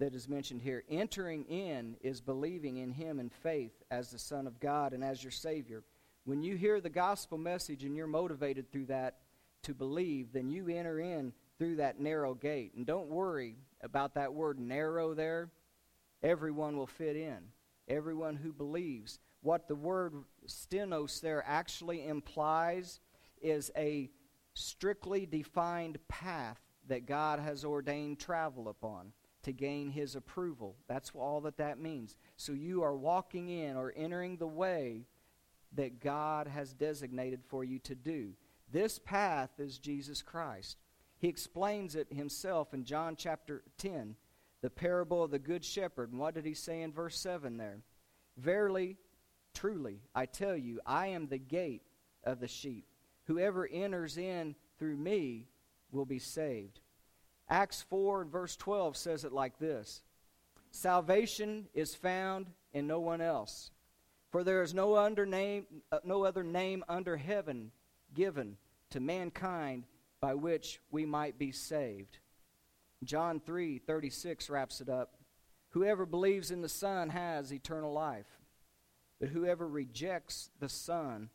that 0.00 0.14
is 0.14 0.28
mentioned 0.28 0.60
here. 0.60 0.82
Entering 0.90 1.44
in 1.44 1.96
is 2.00 2.20
believing 2.20 2.78
in 2.78 2.90
Him 2.90 3.20
in 3.20 3.28
faith 3.28 3.80
as 3.92 4.10
the 4.10 4.18
Son 4.18 4.48
of 4.48 4.58
God 4.58 4.92
and 4.92 5.04
as 5.04 5.22
your 5.22 5.30
Savior. 5.30 5.84
When 6.24 6.42
you 6.42 6.56
hear 6.56 6.80
the 6.80 6.90
gospel 6.90 7.38
message 7.38 7.84
and 7.84 7.94
you're 7.94 8.08
motivated 8.08 8.72
through 8.72 8.86
that 8.86 9.18
to 9.62 9.74
believe, 9.74 10.32
then 10.32 10.48
you 10.48 10.68
enter 10.68 11.00
in 11.00 11.32
through 11.58 11.76
that 11.76 12.00
narrow 12.00 12.34
gate. 12.34 12.72
And 12.76 12.86
don't 12.86 13.08
worry 13.08 13.56
about 13.82 14.14
that 14.14 14.32
word 14.32 14.58
narrow 14.58 15.14
there 15.14 15.50
everyone 16.22 16.76
will 16.76 16.86
fit 16.86 17.16
in. 17.16 17.38
Everyone 17.88 18.36
who 18.36 18.52
believes. 18.52 19.18
What 19.40 19.66
the 19.66 19.74
word 19.74 20.14
stenos 20.46 21.20
there 21.20 21.42
actually 21.46 22.06
implies 22.06 23.00
is 23.40 23.70
a 23.76 24.10
strictly 24.54 25.26
defined 25.26 25.98
path 26.08 26.60
that 26.88 27.06
God 27.06 27.40
has 27.40 27.64
ordained 27.64 28.18
travel 28.20 28.68
upon 28.68 29.12
to 29.42 29.52
gain 29.52 29.90
his 29.90 30.14
approval. 30.14 30.76
That's 30.86 31.10
all 31.14 31.40
that 31.42 31.56
that 31.56 31.80
means. 31.80 32.16
So 32.36 32.52
you 32.52 32.82
are 32.82 32.96
walking 32.96 33.48
in 33.48 33.76
or 33.76 33.92
entering 33.96 34.36
the 34.36 34.46
way 34.46 35.06
that 35.74 36.00
God 36.00 36.46
has 36.46 36.72
designated 36.72 37.40
for 37.44 37.64
you 37.64 37.78
to 37.80 37.94
do. 37.94 38.34
This 38.72 38.98
path 38.98 39.50
is 39.58 39.78
Jesus 39.78 40.22
Christ. 40.22 40.78
He 41.18 41.28
explains 41.28 41.94
it 41.94 42.10
himself 42.10 42.72
in 42.72 42.84
John 42.84 43.16
chapter 43.16 43.62
10 43.78 44.16
the 44.62 44.70
parable 44.70 45.22
of 45.22 45.30
the 45.30 45.38
Good 45.38 45.64
Shepherd. 45.64 46.10
And 46.10 46.20
what 46.20 46.34
did 46.34 46.46
he 46.46 46.54
say 46.54 46.82
in 46.82 46.92
verse 46.92 47.18
7 47.18 47.56
there? 47.56 47.80
Verily, 48.38 48.96
truly, 49.52 50.00
I 50.14 50.26
tell 50.26 50.56
you, 50.56 50.80
I 50.86 51.08
am 51.08 51.26
the 51.26 51.38
gate 51.38 51.82
of 52.24 52.40
the 52.40 52.48
sheep. 52.48 52.86
Whoever 53.24 53.66
enters 53.66 54.16
in 54.16 54.54
through 54.78 54.96
me 54.96 55.48
will 55.90 56.06
be 56.06 56.20
saved. 56.20 56.80
Acts 57.50 57.82
4 57.82 58.22
and 58.22 58.32
verse 58.32 58.56
12 58.56 58.96
says 58.96 59.24
it 59.24 59.32
like 59.32 59.58
this 59.58 60.02
Salvation 60.70 61.66
is 61.74 61.94
found 61.94 62.46
in 62.72 62.86
no 62.86 63.00
one 63.00 63.20
else, 63.20 63.70
for 64.30 64.42
there 64.42 64.62
is 64.62 64.72
no, 64.72 64.96
under 64.96 65.26
name, 65.26 65.66
uh, 65.90 65.98
no 66.04 66.24
other 66.24 66.42
name 66.42 66.82
under 66.88 67.16
heaven 67.16 67.70
given 68.14 68.56
to 68.90 69.00
mankind 69.00 69.84
by 70.20 70.34
which 70.34 70.80
we 70.90 71.04
might 71.04 71.38
be 71.38 71.50
saved. 71.52 72.18
John 73.04 73.40
3 73.40 73.78
36 73.78 74.48
wraps 74.48 74.80
it 74.80 74.88
up. 74.88 75.14
Whoever 75.70 76.06
believes 76.06 76.50
in 76.50 76.62
the 76.62 76.68
Son 76.68 77.08
has 77.08 77.52
eternal 77.52 77.92
life, 77.92 78.26
but 79.18 79.30
whoever 79.30 79.66
rejects 79.66 80.50
the 80.60 80.68
Son 80.68 81.30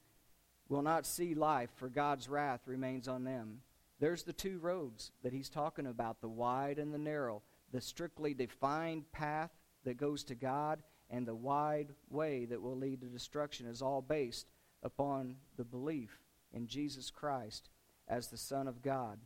will 0.69 0.81
not 0.81 1.05
see 1.05 1.33
life, 1.33 1.69
for 1.75 1.89
God's 1.89 2.29
wrath 2.29 2.61
remains 2.67 3.07
on 3.07 3.23
them. 3.23 3.61
There's 3.99 4.23
the 4.23 4.33
two 4.33 4.59
roads 4.59 5.11
that 5.23 5.33
he's 5.33 5.49
talking 5.49 5.87
about 5.87 6.21
the 6.21 6.29
wide 6.29 6.77
and 6.77 6.93
the 6.93 6.99
narrow, 6.99 7.41
the 7.71 7.81
strictly 7.81 8.33
defined 8.33 9.11
path 9.11 9.51
that 9.85 9.97
goes 9.97 10.23
to 10.25 10.35
God, 10.35 10.83
and 11.09 11.25
the 11.25 11.35
wide 11.35 11.93
way 12.09 12.45
that 12.45 12.61
will 12.61 12.77
lead 12.77 13.01
to 13.01 13.07
destruction 13.07 13.65
is 13.65 13.81
all 13.81 14.01
based 14.01 14.47
upon 14.83 15.35
the 15.57 15.63
belief 15.63 16.21
in 16.53 16.67
Jesus 16.67 17.09
Christ 17.09 17.69
as 18.07 18.27
the 18.27 18.37
Son 18.37 18.67
of 18.67 18.81
God. 18.81 19.19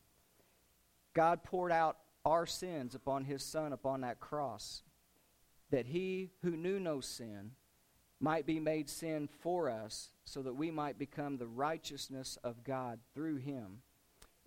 God 1.14 1.44
poured 1.44 1.72
out 1.72 1.98
our 2.26 2.46
sins 2.46 2.96
upon 2.96 3.26
his 3.26 3.44
Son 3.44 3.74
upon 3.74 4.02
that 4.02 4.20
cross, 4.20 4.84
that 5.70 5.88
he 5.88 6.32
who 6.42 6.52
knew 6.52 6.80
no 6.80 7.02
sin 7.02 7.52
might 8.20 8.46
be 8.46 8.60
made 8.60 8.90
sin 8.90 9.28
for 9.42 9.70
us, 9.70 10.10
so 10.26 10.42
that 10.44 10.54
we 10.54 10.70
might 10.70 11.00
become 11.00 11.38
the 11.38 11.48
righteousness 11.48 12.38
of 12.44 12.64
God 12.64 13.00
through 13.16 13.38
him. 13.38 13.82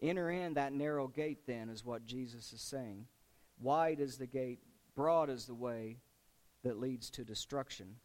Enter 0.00 0.30
in 0.30 0.54
that 0.54 0.72
narrow 0.72 1.08
gate, 1.08 1.46
then, 1.46 1.68
is 1.68 1.84
what 1.84 2.06
Jesus 2.06 2.52
is 2.52 2.60
saying. 2.60 3.06
Wide 3.60 4.00
is 4.00 4.16
the 4.16 4.26
gate, 4.26 4.60
broad 4.94 5.28
is 5.28 5.46
the 5.46 5.54
way 5.54 5.98
that 6.62 6.78
leads 6.78 7.10
to 7.10 7.24
destruction. 7.24 7.96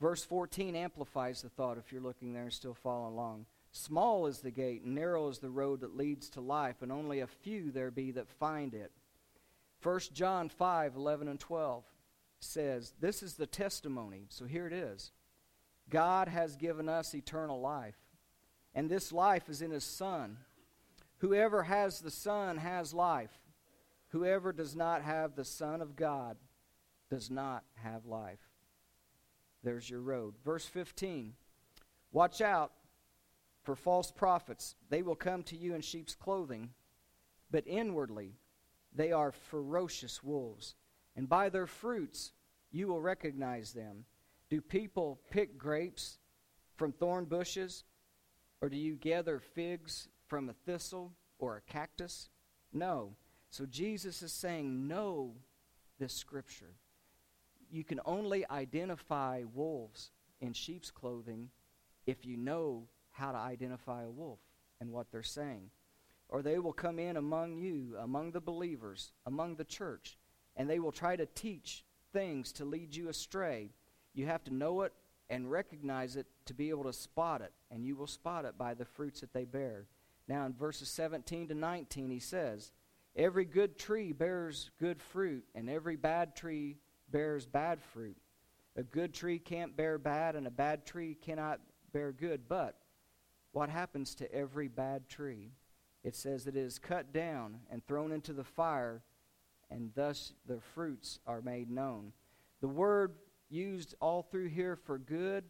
Verse 0.00 0.24
14 0.24 0.76
amplifies 0.76 1.42
the 1.42 1.48
thought 1.48 1.78
if 1.78 1.92
you're 1.92 2.00
looking 2.00 2.32
there 2.32 2.44
and 2.44 2.52
still 2.52 2.74
following 2.74 3.12
along. 3.12 3.46
Small 3.72 4.26
is 4.26 4.40
the 4.40 4.50
gate, 4.50 4.82
and 4.82 4.94
narrow 4.94 5.28
is 5.28 5.38
the 5.38 5.50
road 5.50 5.80
that 5.80 5.96
leads 5.96 6.28
to 6.30 6.40
life, 6.40 6.82
and 6.82 6.90
only 6.90 7.20
a 7.20 7.26
few 7.26 7.70
there 7.70 7.90
be 7.90 8.10
that 8.12 8.28
find 8.28 8.74
it. 8.74 8.90
1 9.82 10.00
John 10.12 10.48
5 10.48 10.96
11 10.96 11.28
and 11.28 11.40
12 11.40 11.84
says, 12.40 12.94
This 13.00 13.22
is 13.22 13.34
the 13.34 13.46
testimony. 13.46 14.26
So 14.28 14.44
here 14.44 14.66
it 14.66 14.72
is 14.72 15.12
God 15.88 16.28
has 16.28 16.56
given 16.56 16.88
us 16.88 17.14
eternal 17.14 17.60
life, 17.60 17.98
and 18.74 18.90
this 18.90 19.12
life 19.12 19.48
is 19.48 19.62
in 19.62 19.70
His 19.70 19.84
Son. 19.84 20.38
Whoever 21.18 21.62
has 21.64 22.00
the 22.00 22.10
Son 22.10 22.56
has 22.56 22.92
life. 22.92 23.38
Whoever 24.08 24.52
does 24.52 24.74
not 24.74 25.02
have 25.02 25.36
the 25.36 25.44
Son 25.44 25.80
of 25.80 25.94
God 25.94 26.36
does 27.10 27.30
not 27.30 27.62
have 27.76 28.06
life. 28.06 28.40
There's 29.62 29.88
your 29.88 30.00
road. 30.00 30.34
Verse 30.44 30.64
15 30.66 31.34
Watch 32.12 32.40
out 32.40 32.72
for 33.62 33.76
false 33.76 34.10
prophets. 34.10 34.74
They 34.88 35.02
will 35.02 35.16
come 35.16 35.42
to 35.44 35.56
you 35.56 35.74
in 35.74 35.80
sheep's 35.80 36.14
clothing, 36.14 36.70
but 37.50 37.66
inwardly 37.66 38.34
they 38.94 39.12
are 39.12 39.32
ferocious 39.32 40.22
wolves. 40.22 40.74
And 41.16 41.28
by 41.28 41.48
their 41.48 41.66
fruits 41.66 42.32
you 42.70 42.88
will 42.88 43.00
recognize 43.00 43.72
them. 43.72 44.04
Do 44.48 44.60
people 44.60 45.20
pick 45.30 45.58
grapes 45.58 46.18
from 46.76 46.92
thorn 46.92 47.24
bushes, 47.24 47.84
or 48.60 48.68
do 48.68 48.76
you 48.76 48.96
gather 48.96 49.38
figs 49.38 50.08
from 50.26 50.48
a 50.48 50.52
thistle 50.52 51.12
or 51.38 51.56
a 51.56 51.72
cactus? 51.72 52.28
No. 52.72 53.14
So 53.50 53.66
Jesus 53.66 54.22
is 54.22 54.32
saying, 54.32 54.88
Know 54.88 55.34
this 55.98 56.14
scripture. 56.14 56.74
You 57.70 57.84
can 57.84 58.00
only 58.04 58.48
identify 58.50 59.44
wolves 59.54 60.10
in 60.40 60.52
sheep's 60.52 60.90
clothing 60.90 61.50
if 62.06 62.24
you 62.24 62.36
know 62.36 62.88
how 63.20 63.32
to 63.32 63.38
identify 63.38 64.02
a 64.02 64.10
wolf 64.10 64.40
and 64.80 64.90
what 64.90 65.12
they're 65.12 65.22
saying. 65.22 65.70
Or 66.28 66.42
they 66.42 66.58
will 66.58 66.72
come 66.72 66.98
in 66.98 67.16
among 67.16 67.58
you, 67.58 67.96
among 68.00 68.32
the 68.32 68.40
believers, 68.40 69.12
among 69.26 69.56
the 69.56 69.64
church, 69.64 70.16
and 70.56 70.68
they 70.68 70.78
will 70.78 70.92
try 70.92 71.16
to 71.16 71.26
teach 71.26 71.84
things 72.12 72.52
to 72.52 72.64
lead 72.64 72.96
you 72.96 73.08
astray. 73.08 73.70
You 74.14 74.26
have 74.26 74.42
to 74.44 74.54
know 74.54 74.82
it 74.82 74.92
and 75.28 75.50
recognize 75.50 76.16
it 76.16 76.26
to 76.46 76.54
be 76.54 76.70
able 76.70 76.84
to 76.84 76.92
spot 76.92 77.42
it, 77.42 77.52
and 77.70 77.84
you 77.84 77.94
will 77.94 78.06
spot 78.06 78.44
it 78.44 78.56
by 78.56 78.74
the 78.74 78.84
fruits 78.84 79.20
that 79.20 79.32
they 79.32 79.44
bear. 79.44 79.86
Now, 80.26 80.46
in 80.46 80.52
verses 80.52 80.88
17 80.88 81.48
to 81.48 81.54
19, 81.54 82.10
he 82.10 82.20
says, 82.20 82.72
Every 83.16 83.44
good 83.44 83.76
tree 83.76 84.12
bears 84.12 84.70
good 84.78 85.02
fruit, 85.02 85.44
and 85.54 85.68
every 85.68 85.96
bad 85.96 86.36
tree 86.36 86.78
bears 87.10 87.44
bad 87.44 87.82
fruit. 87.82 88.16
A 88.76 88.82
good 88.82 89.12
tree 89.12 89.38
can't 89.38 89.76
bear 89.76 89.98
bad, 89.98 90.36
and 90.36 90.46
a 90.46 90.50
bad 90.50 90.86
tree 90.86 91.16
cannot 91.20 91.60
bear 91.92 92.12
good. 92.12 92.48
But 92.48 92.76
what 93.52 93.68
happens 93.68 94.14
to 94.16 94.32
every 94.32 94.68
bad 94.68 95.08
tree? 95.08 95.52
It 96.02 96.16
says 96.16 96.44
that 96.44 96.56
it 96.56 96.60
is 96.60 96.78
cut 96.78 97.12
down 97.12 97.58
and 97.70 97.86
thrown 97.86 98.12
into 98.12 98.32
the 98.32 98.44
fire, 98.44 99.02
and 99.70 99.90
thus 99.94 100.32
the 100.46 100.60
fruits 100.74 101.18
are 101.26 101.42
made 101.42 101.70
known. 101.70 102.12
The 102.60 102.68
word 102.68 103.12
used 103.48 103.94
all 104.00 104.22
through 104.22 104.48
here 104.48 104.76
for 104.76 104.98
good 104.98 105.44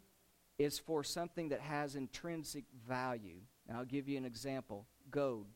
is 0.58 0.78
for 0.78 1.04
something 1.04 1.50
that 1.50 1.60
has 1.60 1.96
intrinsic 1.96 2.64
value. 2.86 3.40
I'll 3.72 3.84
give 3.84 4.08
you 4.08 4.18
an 4.18 4.24
example 4.24 4.86
gold. 5.10 5.46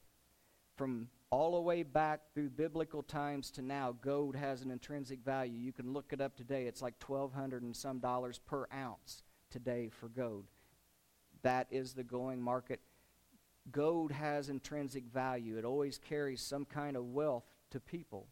From 0.76 1.08
all 1.30 1.52
the 1.54 1.60
way 1.60 1.82
back 1.82 2.20
through 2.32 2.50
biblical 2.50 3.02
times 3.02 3.50
to 3.52 3.62
now, 3.62 3.96
gold 4.00 4.36
has 4.36 4.62
an 4.62 4.70
intrinsic 4.70 5.20
value. 5.24 5.58
You 5.58 5.72
can 5.72 5.92
look 5.92 6.12
it 6.12 6.20
up 6.20 6.36
today. 6.36 6.66
It's 6.66 6.82
like 6.82 6.94
1200 7.04 7.62
and 7.62 7.74
some 7.74 7.98
dollars 7.98 8.38
per 8.38 8.66
ounce 8.72 9.24
today 9.50 9.88
for 9.88 10.08
gold. 10.08 10.46
That 11.44 11.68
is 11.70 11.92
the 11.92 12.02
going 12.02 12.42
market. 12.42 12.80
Gold 13.70 14.10
has 14.12 14.48
intrinsic 14.48 15.04
value, 15.04 15.56
it 15.56 15.64
always 15.64 15.98
carries 15.98 16.42
some 16.42 16.64
kind 16.64 16.96
of 16.96 17.04
wealth 17.04 17.44
to 17.70 17.80
people. 17.80 18.26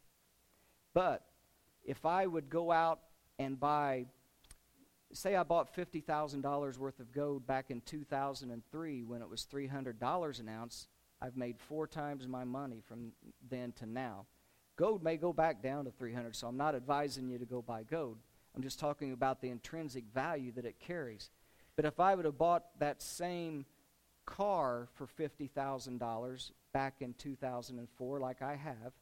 But 0.93 1.23
if 1.83 2.05
I 2.05 2.27
would 2.27 2.49
go 2.49 2.71
out 2.71 2.99
and 3.39 3.59
buy, 3.59 4.05
say, 5.11 5.35
I 5.35 5.43
bought 5.43 5.75
$50,000 5.75 6.77
worth 6.77 6.99
of 6.99 7.11
gold 7.11 7.47
back 7.47 7.71
in 7.71 7.81
2003 7.81 9.03
when 9.03 9.21
it 9.21 9.29
was 9.29 9.47
$300 9.51 10.39
an 10.39 10.49
ounce, 10.49 10.87
I've 11.21 11.37
made 11.37 11.59
four 11.59 11.87
times 11.87 12.27
my 12.27 12.43
money 12.43 12.81
from 12.85 13.11
then 13.49 13.71
to 13.73 13.85
now. 13.85 14.25
Gold 14.75 15.03
may 15.03 15.17
go 15.17 15.33
back 15.33 15.61
down 15.61 15.85
to 15.85 15.91
300, 15.91 16.35
so 16.35 16.47
I'm 16.47 16.57
not 16.57 16.75
advising 16.75 17.29
you 17.29 17.37
to 17.37 17.45
go 17.45 17.61
buy 17.61 17.83
gold. 17.83 18.17
I'm 18.55 18.63
just 18.63 18.79
talking 18.79 19.13
about 19.13 19.41
the 19.41 19.49
intrinsic 19.49 20.05
value 20.13 20.51
that 20.53 20.65
it 20.65 20.79
carries. 20.79 21.29
But 21.75 21.85
if 21.85 21.99
I 21.99 22.15
would 22.15 22.25
have 22.25 22.37
bought 22.37 22.65
that 22.79 23.01
same 23.01 23.65
car 24.25 24.87
for 24.93 25.07
$50,000 25.07 26.51
back 26.71 26.95
in 27.01 27.13
2004, 27.15 28.19
like 28.19 28.41
I 28.41 28.55
have, 28.55 28.93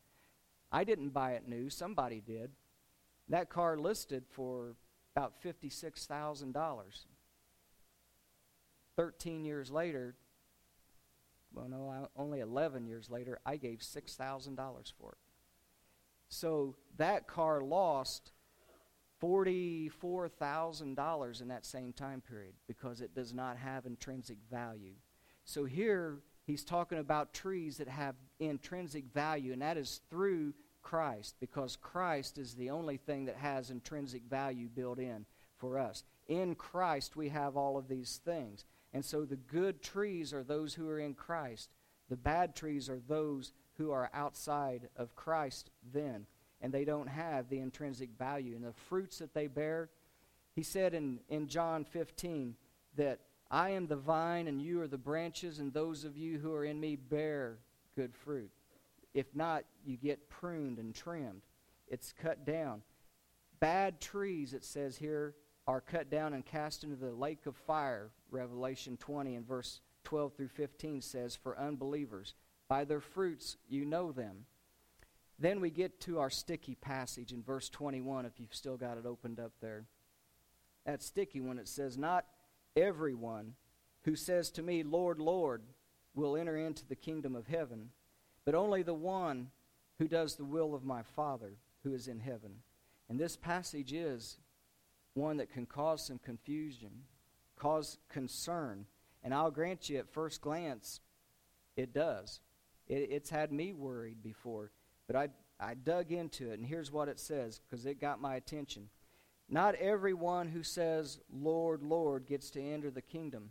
I 0.72 0.84
didn't 0.84 1.10
buy 1.10 1.34
it 1.34 1.48
new, 1.48 1.70
somebody 1.70 2.22
did. 2.22 2.52
That 3.30 3.50
car 3.50 3.78
listed 3.78 4.24
for 4.30 4.76
about 5.16 5.34
$56,000. 5.44 7.06
13 8.96 9.46
years 9.46 9.72
later, 9.72 10.16
well, 11.54 11.68
no, 11.68 12.10
only 12.16 12.40
11 12.40 12.88
years 12.88 13.10
later, 13.10 13.40
I 13.46 13.58
gave 13.58 13.80
$6,000 13.80 14.94
for 14.98 15.12
it. 15.12 15.18
So 16.30 16.78
that 16.98 17.28
car 17.28 17.62
lost 17.62 18.32
$44,000 19.22 21.42
in 21.42 21.48
that 21.50 21.66
same 21.66 21.94
time 21.94 22.22
period 22.22 22.54
because 22.68 23.02
it 23.02 23.14
does 23.14 23.34
not 23.34 23.58
have 23.58 23.86
intrinsic 23.86 24.38
value. 24.50 24.94
So 25.46 25.66
here 25.66 26.20
he's 26.46 26.64
talking 26.64 26.98
about 26.98 27.34
trees 27.34 27.78
that 27.78 27.88
have 27.88 28.16
intrinsic 28.40 29.06
value, 29.14 29.54
and 29.54 29.62
that 29.62 29.78
is 29.78 30.02
through 30.10 30.54
Christ 30.82 31.36
because 31.40 31.76
Christ 31.76 32.38
is 32.38 32.56
the 32.56 32.72
only 32.72 32.98
thing 32.98 33.26
that 33.26 33.38
has 33.38 33.70
intrinsic 33.70 34.24
value 34.24 34.68
built 34.68 35.00
in 35.00 35.26
for 35.58 35.78
us. 35.78 36.04
In 36.28 36.56
Christ, 36.56 37.16
we 37.16 37.30
have 37.30 37.56
all 37.56 37.78
of 37.78 37.88
these 37.88 38.20
things. 38.26 38.66
And 38.94 39.06
so 39.06 39.26
the 39.26 39.38
good 39.38 39.82
trees 39.82 40.34
are 40.34 40.44
those 40.44 40.74
who 40.74 40.90
are 40.90 41.00
in 41.00 41.14
Christ. 41.14 41.70
The 42.10 42.18
bad 42.18 42.56
trees 42.56 42.90
are 42.90 43.00
those 43.08 43.54
who 43.78 43.92
are 43.92 44.10
outside 44.14 44.90
of 44.96 45.16
Christ 45.16 45.70
then, 45.94 46.26
and 46.62 46.72
they 46.72 46.86
don't 46.86 47.08
have 47.08 47.50
the 47.50 47.60
intrinsic 47.60 48.10
value. 48.18 48.56
And 48.56 48.64
the 48.64 48.74
fruits 48.74 49.20
that 49.20 49.34
they 49.34 49.48
bear, 49.48 49.90
he 50.56 50.64
said 50.64 50.94
in, 50.94 51.20
in 51.30 51.48
John 51.48 51.84
15 51.86 52.56
that 52.98 53.20
I 53.50 53.72
am 53.72 53.88
the 53.88 53.96
vine 53.96 54.48
and 54.48 54.62
you 54.62 54.82
are 54.82 54.88
the 54.88 54.98
branches, 54.98 55.60
and 55.60 55.74
those 55.74 56.06
of 56.06 56.18
you 56.18 56.40
who 56.40 56.54
are 56.54 56.66
in 56.66 56.80
me 56.80 56.96
bear 56.96 57.58
good 57.96 58.16
fruit. 58.16 58.52
If 59.14 59.36
not, 59.36 59.64
you 59.86 59.98
get 59.98 60.30
pruned 60.30 60.78
and 60.78 60.96
trimmed. 60.96 61.42
It's 61.88 62.14
cut 62.14 62.46
down. 62.46 62.82
Bad 63.60 64.00
trees, 64.00 64.54
it 64.54 64.64
says 64.64 64.98
here, 64.98 65.36
are 65.68 65.82
cut 65.82 66.10
down 66.10 66.34
and 66.34 66.46
cast 66.46 66.84
into 66.84 66.96
the 66.96 67.12
lake 67.12 67.46
of 67.46 67.56
fire. 67.56 68.12
Revelation 68.30 68.98
20 68.98 69.36
and 69.36 69.48
verse 69.48 69.82
12 70.06 70.34
through 70.34 70.48
15 70.48 71.02
says, 71.02 71.36
For 71.36 71.58
unbelievers, 71.60 72.34
by 72.70 72.86
their 72.86 73.02
fruits 73.02 73.58
you 73.68 73.86
know 73.86 74.12
them. 74.12 74.46
Then 75.42 75.60
we 75.60 75.72
get 75.72 76.00
to 76.02 76.20
our 76.20 76.30
sticky 76.30 76.76
passage 76.76 77.32
in 77.32 77.42
verse 77.42 77.68
21, 77.68 78.28
if 78.28 78.40
you've 78.40 78.54
still 78.54 78.78
got 78.78 79.00
it 79.00 79.08
opened 79.08 79.40
up 79.40 79.54
there. 79.60 79.86
That 80.86 81.02
sticky 81.02 81.42
one, 81.42 81.58
it 81.58 81.68
says, 81.68 81.98
Not 81.98 82.26
everyone 82.76 83.56
who 84.04 84.16
says 84.16 84.52
to 84.52 84.62
me, 84.62 84.84
Lord, 84.84 85.18
Lord, 85.18 85.64
will 86.14 86.38
enter 86.38 86.56
into 86.56 86.88
the 86.88 86.96
kingdom 86.96 87.36
of 87.36 87.48
heaven, 87.48 87.90
but 88.46 88.54
only 88.54 88.84
the 88.84 88.94
one 88.94 89.50
who 89.98 90.08
does 90.08 90.36
the 90.36 90.46
will 90.46 90.76
of 90.76 90.84
my 90.84 91.02
Father 91.16 91.54
who 91.84 91.92
is 91.92 92.08
in 92.08 92.20
heaven. 92.20 92.58
And 93.10 93.20
this 93.20 93.36
passage 93.36 93.94
is 93.94 94.38
one 95.16 95.38
that 95.38 95.52
can 95.52 95.66
cause 95.66 96.06
some 96.06 96.20
confusion, 96.20 96.92
cause 97.58 97.98
concern. 98.10 98.86
And 99.24 99.34
I'll 99.34 99.50
grant 99.50 99.90
you, 99.90 99.98
at 99.98 100.14
first 100.14 100.40
glance, 100.40 101.00
it 101.76 101.96
does. 101.96 102.42
It, 102.88 103.10
it's 103.10 103.32
had 103.32 103.52
me 103.52 103.74
worried 103.74 104.22
before. 104.22 104.70
But 105.12 105.32
I, 105.60 105.72
I 105.72 105.74
dug 105.74 106.14
into 106.14 106.52
it, 106.52 106.60
and 106.60 106.66
here's 106.66 106.90
what 106.90 107.10
it 107.10 107.20
says 107.20 107.60
because 107.60 107.86
it 107.86 108.00
got 108.00 108.22
my 108.22 108.36
attention. 108.36 108.88
Not 109.50 109.76
everyone 109.76 110.48
who 110.48 110.64
says, 110.64 111.20
Lord, 111.30 111.84
Lord, 111.84 112.28
gets 112.28 112.50
to 112.52 112.62
enter 112.62 112.90
the 112.90 113.02
kingdom. 113.02 113.50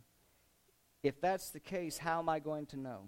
If 1.03 1.21
that's 1.21 1.51
the 1.51 1.59
case, 1.59 1.99
how 1.99 2.17
am 2.17 2.29
I 2.29 2.39
going 2.39 2.65
to 2.67 2.77
know? 2.77 3.01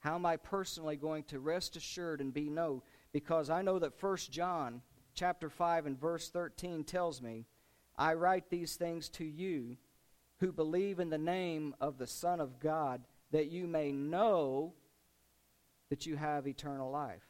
How 0.00 0.14
am 0.16 0.26
I 0.26 0.36
personally 0.36 0.96
going 0.96 1.22
to 1.24 1.38
rest 1.38 1.74
assured 1.74 2.20
and 2.20 2.34
be 2.34 2.50
know? 2.50 2.82
Because 3.12 3.48
I 3.48 3.62
know 3.62 3.78
that 3.78 4.02
1 4.02 4.16
John 4.30 4.82
chapter 5.14 5.48
5 5.48 5.86
and 5.86 5.98
verse 5.98 6.28
13 6.28 6.84
tells 6.84 7.22
me 7.22 7.46
I 7.96 8.12
write 8.12 8.50
these 8.50 8.76
things 8.76 9.08
to 9.10 9.24
you 9.24 9.78
who 10.40 10.52
believe 10.52 11.00
in 11.00 11.08
the 11.08 11.16
name 11.16 11.74
of 11.80 11.96
the 11.96 12.06
Son 12.06 12.40
of 12.40 12.60
God, 12.60 13.00
that 13.30 13.50
you 13.50 13.66
may 13.66 13.90
know 13.90 14.74
that 15.88 16.04
you 16.04 16.16
have 16.16 16.46
eternal 16.46 16.90
life. 16.90 17.29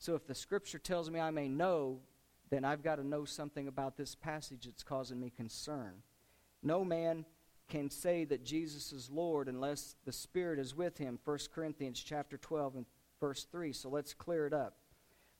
So 0.00 0.14
if 0.14 0.26
the 0.26 0.34
scripture 0.34 0.78
tells 0.78 1.10
me 1.10 1.20
I 1.20 1.30
may 1.30 1.46
know, 1.46 2.00
then 2.48 2.64
I've 2.64 2.82
got 2.82 2.96
to 2.96 3.06
know 3.06 3.26
something 3.26 3.68
about 3.68 3.98
this 3.98 4.14
passage 4.14 4.64
that's 4.64 4.82
causing 4.82 5.20
me 5.20 5.30
concern. 5.30 6.02
No 6.62 6.84
man 6.84 7.26
can 7.68 7.90
say 7.90 8.24
that 8.24 8.42
Jesus 8.42 8.92
is 8.92 9.10
Lord 9.10 9.46
unless 9.46 9.96
the 10.06 10.12
Spirit 10.12 10.58
is 10.58 10.74
with 10.74 10.96
him. 10.96 11.18
1 11.22 11.38
Corinthians 11.54 12.02
chapter 12.02 12.38
12 12.38 12.76
and 12.76 12.86
verse 13.20 13.44
3. 13.44 13.74
So 13.74 13.90
let's 13.90 14.14
clear 14.14 14.46
it 14.46 14.54
up. 14.54 14.78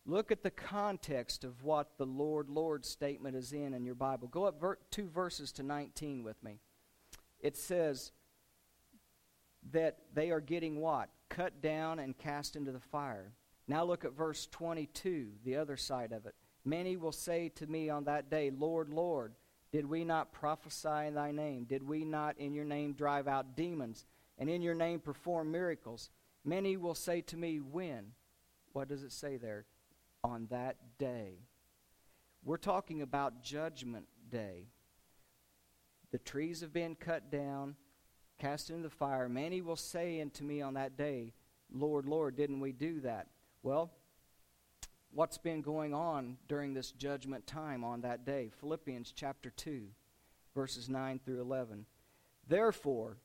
Look 0.05 0.31
at 0.31 0.43
the 0.43 0.51
context 0.51 1.43
of 1.43 1.65
what 1.65 1.97
the 1.97 2.07
Lord, 2.07 2.51
Lord 2.51 2.85
statement 2.85 3.37
is 3.37 3.55
in 3.55 3.73
in 3.73 3.87
your 3.87 3.95
Bible. 3.95 4.29
Go 4.29 4.45
up 4.45 4.61
ver- 4.61 4.79
two 4.91 5.09
verses 5.09 5.53
to 5.53 5.63
19 5.63 6.23
with 6.23 6.43
me. 6.43 6.61
It 7.41 7.57
says 7.57 8.13
that 9.73 9.99
they 10.13 10.31
are 10.31 10.41
getting 10.41 10.81
what? 10.81 11.09
Cut 11.31 11.63
down 11.63 11.99
and 11.99 12.17
cast 12.17 12.57
into 12.57 12.73
the 12.73 12.81
fire. 12.81 13.33
Now 13.71 13.85
look 13.85 14.05
at 14.05 14.17
verse 14.17 14.49
22, 14.51 15.29
the 15.45 15.55
other 15.55 15.77
side 15.77 16.11
of 16.11 16.27
it. 16.27 16.35
Many 16.65 16.97
will 16.97 17.13
say 17.13 17.51
to 17.51 17.67
me 17.69 17.89
on 17.89 18.03
that 18.05 18.29
day, 18.29 18.51
Lord, 18.51 18.89
Lord, 18.89 19.35
did 19.71 19.87
we 19.87 20.05
not 20.05 20.33
prophesy 20.33 21.07
in 21.07 21.15
thy 21.15 21.31
name? 21.31 21.67
Did 21.67 21.85
we 21.87 22.05
not 22.05 22.37
in 22.37 22.53
your 22.53 22.65
name 22.65 22.95
drive 22.95 23.29
out 23.29 23.57
demons 23.57 24.07
and 24.39 24.51
in 24.51 24.61
your 24.61 24.75
name 24.75 24.99
perform 24.99 25.53
miracles? 25.53 26.11
Many 26.45 26.77
will 26.77 26.97
say 26.97 27.21
to 27.21 27.37
me, 27.37 27.61
When? 27.61 28.07
What 28.73 28.89
does 28.89 29.05
it 29.05 29.13
say 29.13 29.37
there? 29.37 29.67
on 30.23 30.49
that 30.51 30.77
day. 30.99 31.39
We're 32.45 32.57
talking 32.57 33.03
about 33.03 33.43
Judgment 33.43 34.07
Day. 34.31 34.67
The 36.11 36.19
trees 36.19 36.61
have 36.61 36.73
been 36.73 36.95
cut 36.95 37.31
down, 37.31 37.77
cast 38.39 38.69
into 38.69 38.83
the 38.83 38.91
fire. 38.91 39.29
Many 39.29 39.63
will 39.63 39.77
say 39.77 40.21
unto 40.21 40.45
me 40.45 40.61
on 40.61 40.75
that 40.75 40.97
day, 40.97 41.33
Lord, 41.73 42.07
Lord, 42.07 42.37
didn't 42.37 42.61
we 42.61 42.73
do 42.73 43.01
that? 43.01 43.29
Well, 43.63 43.91
what's 45.13 45.37
been 45.37 45.61
going 45.61 45.93
on 45.93 46.39
during 46.49 46.73
this 46.73 46.93
judgment 46.93 47.47
time 47.47 47.85
on 47.85 48.01
that 48.01 48.25
day? 48.25 48.51
Philippians 48.59 49.13
chapter 49.15 49.51
2, 49.51 49.83
verses 50.55 50.89
9 50.89 51.21
through 51.23 51.43
11. 51.43 51.85
Therefore, 52.49 53.19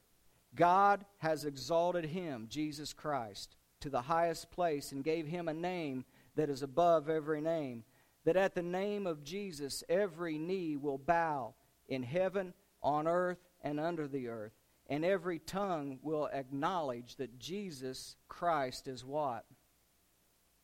God 0.54 1.06
has 1.20 1.46
exalted 1.46 2.06
him, 2.06 2.48
Jesus 2.50 2.92
Christ, 2.92 3.56
to 3.80 3.90
the 3.90 4.02
highest 4.02 4.52
place 4.52 4.92
and 4.92 5.06
gave 5.06 5.26
him 5.26 5.48
a 5.48 5.54
name 5.54 6.04
that 6.36 6.50
is 6.50 6.64
above 6.64 7.10
every 7.10 7.40
name, 7.40 7.86
that 8.26 8.36
at 8.36 8.56
the 8.56 8.62
name 8.62 9.08
of 9.08 9.24
Jesus 9.24 9.86
every 9.88 10.38
knee 10.38 10.76
will 10.76 10.98
bow 10.98 11.54
in 11.88 12.04
heaven, 12.04 12.54
on 12.84 13.08
earth, 13.08 13.40
and 13.62 13.80
under 13.80 14.06
the 14.06 14.28
earth. 14.28 14.52
And 14.88 15.06
every 15.06 15.40
tongue 15.40 16.00
will 16.02 16.28
acknowledge 16.34 17.16
that 17.16 17.40
Jesus 17.40 18.18
Christ 18.28 18.90
is 18.90 19.06
what? 19.06 19.46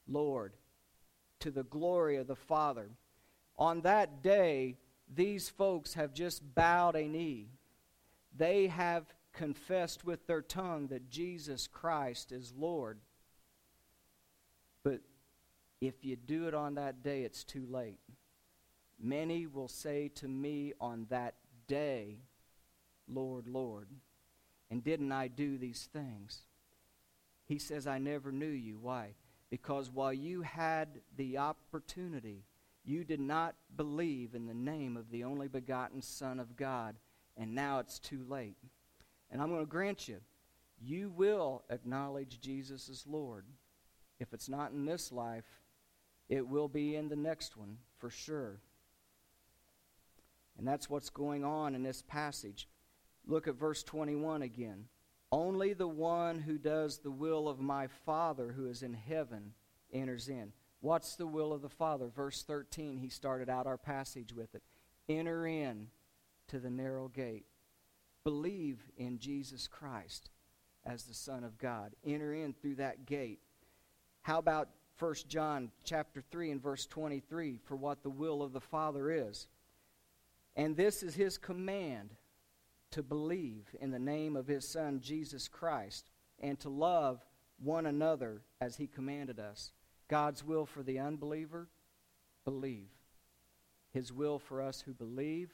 Lord, 0.08 0.54
to 1.40 1.52
the 1.52 1.64
glory 1.64 2.18
of 2.18 2.28
the 2.28 2.36
Father. 2.36 2.90
On 3.58 3.82
that 3.82 4.22
day, 4.24 4.78
these 5.14 5.50
folks 5.50 5.94
have 5.94 6.14
just 6.14 6.56
bowed 6.56 6.96
a 6.96 7.08
knee. 7.08 7.50
They 8.36 8.68
have 8.68 9.06
confessed 9.34 10.06
with 10.06 10.28
their 10.28 10.42
tongue 10.42 10.88
that 10.88 11.10
Jesus 11.10 11.68
Christ 11.68 12.32
is 12.32 12.54
Lord. 12.58 13.00
But 14.84 15.02
if 15.80 16.04
you 16.04 16.16
do 16.16 16.48
it 16.48 16.54
on 16.54 16.76
that 16.76 17.04
day, 17.04 17.24
it's 17.24 17.44
too 17.44 17.66
late. 17.70 18.00
Many 19.00 19.48
will 19.48 19.68
say 19.68 20.10
to 20.16 20.28
me 20.28 20.74
on 20.80 21.08
that 21.10 21.36
day, 21.68 22.20
Lord, 23.08 23.48
Lord, 23.48 23.88
and 24.70 24.84
didn't 24.84 25.12
I 25.12 25.28
do 25.28 25.58
these 25.58 25.90
things? 25.92 26.42
He 27.48 27.58
says, 27.58 27.88
I 27.88 27.98
never 27.98 28.32
knew 28.32 28.46
you. 28.46 28.78
Why? 28.80 29.16
Because 29.52 29.92
while 29.92 30.14
you 30.14 30.42
had 30.42 30.88
the 31.18 31.38
opportunity, 31.38 32.46
you 32.84 33.04
did 33.04 33.20
not 33.20 33.54
believe 33.76 34.34
in 34.34 34.48
the 34.48 34.54
name 34.54 34.98
of 34.98 35.12
the 35.12 35.26
only 35.26 35.48
begotten 35.48 36.02
Son 36.02 36.40
of 36.40 36.56
God, 36.56 36.96
and 37.38 37.54
now 37.54 37.80
it's 37.80 38.00
too 38.00 38.26
late. 38.28 38.58
And 39.30 39.42
I'm 39.42 39.50
going 39.50 39.62
to 39.62 39.70
grant 39.70 40.08
you, 40.08 40.18
you 40.82 41.12
will 41.16 41.64
acknowledge 41.70 42.40
Jesus 42.42 42.90
as 42.90 43.06
Lord. 43.06 43.46
If 44.20 44.34
it's 44.34 44.50
not 44.50 44.72
in 44.72 44.86
this 44.86 45.12
life, 45.12 45.46
it 46.30 46.48
will 46.48 46.68
be 46.68 46.96
in 46.96 47.10
the 47.10 47.16
next 47.16 47.58
one 47.58 47.78
for 48.00 48.10
sure. 48.10 48.62
And 50.58 50.68
that's 50.68 50.90
what's 50.90 51.10
going 51.10 51.44
on 51.44 51.76
in 51.76 51.84
this 51.84 52.02
passage. 52.02 52.68
Look 53.28 53.48
at 53.48 53.56
verse 53.56 53.84
21 53.84 54.42
again. 54.42 54.86
Only 55.32 55.74
the 55.74 55.88
one 55.88 56.40
who 56.40 56.58
does 56.58 56.98
the 56.98 57.12
will 57.12 57.48
of 57.48 57.60
my 57.60 57.88
Father 58.06 58.52
who 58.52 58.68
is 58.68 58.84
in 58.84 58.94
heaven 58.94 59.54
enters 59.94 60.28
in. 60.28 60.52
What's 60.82 61.16
the 61.16 61.28
will 61.28 61.54
of 61.54 61.62
the 61.62 61.70
Father? 61.70 62.08
Verse 62.08 62.44
13, 62.44 62.98
he 62.98 63.10
started 63.10 63.50
out 63.50 63.68
our 63.68 63.78
passage 63.78 64.34
with 64.34 64.54
it. 64.56 64.64
Enter 65.08 65.46
in 65.46 65.88
to 66.48 66.60
the 66.60 66.70
narrow 66.70 67.08
gate. 67.08 67.46
Believe 68.24 68.80
in 68.98 69.20
Jesus 69.20 69.68
Christ 69.68 70.32
as 70.86 71.04
the 71.04 71.14
Son 71.14 71.44
of 71.44 71.58
God. 71.58 71.94
Enter 72.06 72.34
in 72.34 72.54
through 72.54 72.76
that 72.76 73.06
gate. 73.06 73.40
How 74.24 74.40
about 74.40 74.70
1 75.00 75.16
John 75.28 75.72
chapter 75.84 76.22
3 76.30 76.52
and 76.52 76.62
verse 76.62 76.86
23 76.86 77.60
for 77.64 77.76
what 77.76 78.04
the 78.04 78.10
will 78.10 78.44
of 78.44 78.54
the 78.54 78.60
Father 78.60 79.10
is? 79.10 79.48
And 80.56 80.76
this 80.76 81.04
is 81.04 81.16
his 81.16 81.38
command 81.38 82.10
to 82.92 83.04
believe 83.04 83.76
in 83.80 83.92
the 83.92 84.00
name 84.00 84.36
of 84.36 84.48
his 84.48 84.68
Son, 84.68 85.00
Jesus 85.02 85.48
Christ, 85.48 86.10
and 86.40 86.60
to 86.60 86.70
love 86.70 87.26
one 87.64 87.86
another 87.86 88.42
as 88.60 88.76
he 88.76 88.88
commanded 88.88 89.40
us. 89.40 89.72
God's 90.08 90.44
will 90.44 90.66
for 90.66 90.84
the 90.84 91.00
unbeliever, 91.00 91.68
believe. 92.44 92.90
His 93.94 94.12
will 94.12 94.40
for 94.40 94.62
us 94.62 94.82
who 94.82 94.94
believe, 94.94 95.52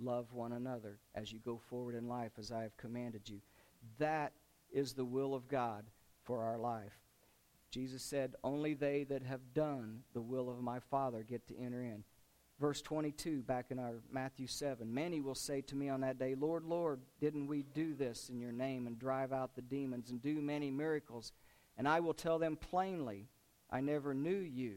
love 0.00 0.32
one 0.32 0.52
another 0.52 0.98
as 1.14 1.32
you 1.32 1.38
go 1.44 1.60
forward 1.68 1.94
in 1.94 2.08
life 2.08 2.32
as 2.38 2.50
I 2.50 2.62
have 2.62 2.76
commanded 2.76 3.28
you. 3.28 3.40
That 3.98 4.32
is 4.72 4.92
the 4.92 5.04
will 5.04 5.34
of 5.34 5.48
God 5.48 5.84
for 6.24 6.42
our 6.42 6.58
life. 6.58 6.98
Jesus 7.70 8.02
said, 8.02 8.34
Only 8.44 8.74
they 8.74 9.04
that 9.04 9.22
have 9.22 9.54
done 9.54 10.00
the 10.12 10.20
will 10.20 10.50
of 10.50 10.62
my 10.62 10.78
Father 10.78 11.22
get 11.22 11.46
to 11.48 11.58
enter 11.58 11.82
in. 11.82 12.04
Verse 12.60 12.80
22, 12.82 13.42
back 13.42 13.66
in 13.70 13.78
our 13.78 13.94
Matthew 14.10 14.46
7 14.46 14.92
Many 14.92 15.20
will 15.20 15.34
say 15.34 15.62
to 15.62 15.76
me 15.76 15.88
on 15.88 16.02
that 16.02 16.18
day, 16.18 16.34
Lord, 16.34 16.64
Lord, 16.64 17.00
didn't 17.20 17.46
we 17.46 17.62
do 17.74 17.94
this 17.94 18.28
in 18.28 18.40
your 18.40 18.52
name 18.52 18.86
and 18.86 18.98
drive 18.98 19.32
out 19.32 19.54
the 19.54 19.62
demons 19.62 20.10
and 20.10 20.22
do 20.22 20.40
many 20.40 20.70
miracles? 20.70 21.32
And 21.76 21.88
I 21.88 22.00
will 22.00 22.14
tell 22.14 22.38
them 22.38 22.56
plainly, 22.56 23.28
I 23.70 23.80
never 23.80 24.14
knew 24.14 24.38
you. 24.38 24.76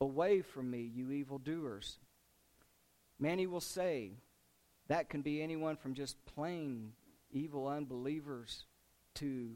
Away 0.00 0.40
from 0.42 0.70
me, 0.70 0.80
you 0.80 1.10
evildoers. 1.10 1.98
Many 3.18 3.46
will 3.46 3.60
say, 3.60 4.12
that 4.88 5.08
can 5.08 5.22
be 5.22 5.42
anyone 5.42 5.76
from 5.76 5.94
just 5.94 6.24
plain 6.26 6.92
evil 7.30 7.68
unbelievers 7.68 8.66
to 9.14 9.50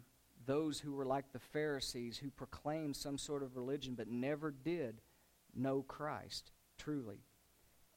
those 0.46 0.80
who 0.80 0.92
were 0.92 1.04
like 1.04 1.32
the 1.32 1.38
Pharisees 1.38 2.18
who 2.18 2.30
proclaimed 2.30 2.96
some 2.96 3.18
sort 3.18 3.42
of 3.42 3.56
religion 3.56 3.94
but 3.94 4.08
never 4.08 4.50
did 4.50 5.00
know 5.54 5.82
Christ 5.82 6.52
truly. 6.78 7.20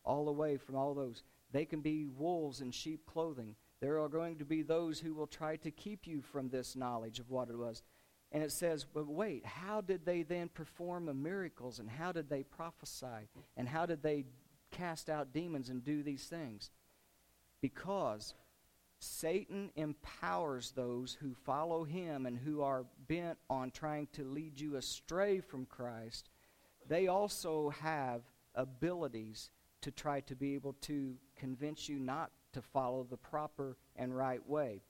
All 0.04 0.26
the 0.26 0.32
way 0.32 0.58
from 0.58 0.76
all 0.76 0.94
those. 0.94 1.24
They 1.52 1.66
can 1.66 1.82
be 1.82 2.08
wolves 2.08 2.62
in 2.62 2.72
sheep 2.72 3.06
clothing. 3.06 3.56
There 3.82 4.00
are 4.00 4.10
going 4.10 4.38
to 4.38 4.46
be 4.46 4.62
those 4.62 5.00
who 5.00 5.14
will 5.14 5.28
try 5.28 5.56
to 5.58 5.72
keep 5.72 6.08
you 6.08 6.22
from 6.22 6.50
this 6.50 6.76
knowledge 6.76 7.20
of 7.20 7.30
what 7.30 7.50
it 7.50 7.58
was. 7.58 7.84
And 8.32 8.44
it 8.44 8.52
says, 8.52 8.86
but 8.86 9.08
wait, 9.08 9.46
how 9.46 9.82
did 9.82 10.06
they 10.06 10.24
then 10.24 10.50
perform 10.50 11.06
the 11.06 11.14
miracles? 11.14 11.80
And 11.80 11.90
how 11.90 12.12
did 12.12 12.30
they 12.30 12.44
prophesy? 12.44 13.28
And 13.58 13.68
how 13.68 13.86
did 13.86 14.02
they 14.02 14.26
cast 14.72 15.10
out 15.10 15.34
demons 15.34 15.70
and 15.70 15.84
do 15.84 16.02
these 16.02 16.24
things? 16.26 16.70
Because 17.62 18.34
Satan 19.00 19.72
empowers 19.76 20.72
those 20.72 21.18
who 21.20 21.34
follow 21.34 21.84
him 21.84 22.26
and 22.26 22.38
who 22.38 22.62
are 22.62 22.86
bent 23.08 23.38
on 23.50 23.72
trying 23.72 24.08
to 24.14 24.24
lead 24.24 24.60
you 24.60 24.78
astray 24.78 25.42
from 25.42 25.66
Christ. 25.66 26.30
They 26.88 27.08
also 27.08 27.72
have 27.82 28.22
abilities 28.56 29.50
to 29.82 29.92
try 29.92 30.22
to 30.22 30.36
be 30.36 30.56
able 30.56 30.74
to 30.82 31.16
convince 31.36 31.90
you 31.90 32.00
not 32.00 32.32
to 32.54 32.62
follow 32.62 33.06
the 33.10 33.18
proper 33.18 33.78
and 33.96 34.16
right 34.16 34.48
way. 34.48 34.82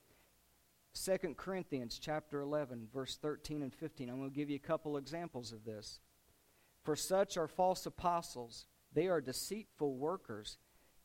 2 0.94 1.34
Corinthians 1.36 1.98
chapter 1.98 2.40
11 2.40 2.88
verse 2.92 3.16
13 3.16 3.62
and 3.62 3.74
15. 3.74 4.10
I'm 4.10 4.18
going 4.18 4.30
to 4.30 4.36
give 4.36 4.50
you 4.50 4.56
a 4.56 4.66
couple 4.66 4.96
examples 4.96 5.52
of 5.52 5.64
this. 5.64 6.00
For 6.84 6.96
such 6.96 7.36
are 7.36 7.48
false 7.48 7.86
apostles. 7.86 8.66
They 8.92 9.08
are 9.08 9.20
deceitful 9.20 9.94
workers. 9.94 10.58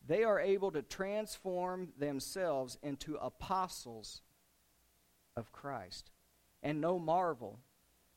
They 0.06 0.24
are 0.24 0.40
able 0.40 0.72
to 0.72 0.82
transform 0.82 1.90
themselves 1.98 2.78
into 2.82 3.16
apostles 3.16 4.22
of 5.36 5.52
Christ. 5.52 6.12
And 6.64 6.82
no 6.82 6.98
marvel, 7.00 7.60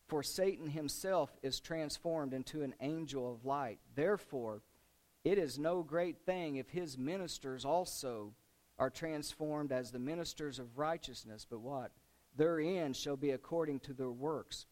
for 0.09 0.22
Satan 0.22 0.68
himself 0.68 1.30
is 1.42 1.61
transformed 1.61 2.33
into 2.33 2.62
an 2.62 2.74
angel 2.80 3.33
of 3.33 3.44
light. 3.44 3.78
Therefore, 3.94 4.62
it 5.24 5.38
is 5.38 5.59
no 5.59 5.83
great 5.83 6.18
thing 6.24 6.56
if 6.56 6.70
his 6.70 6.96
ministers 6.96 7.64
also 7.64 8.33
are 8.78 8.90
transformed 8.90 9.72
as 9.72 9.90
the 9.90 9.98
ministers 9.98 10.59
of 10.59 10.78
righteousness, 10.78 11.46
but 11.48 11.61
what? 11.61 11.92
Their 12.37 12.59
end 12.59 12.96
shall 12.96 13.16
be 13.16 13.33
according 13.33 13.80
to 13.80 13.92
their 13.92 14.11
works. 14.11 14.66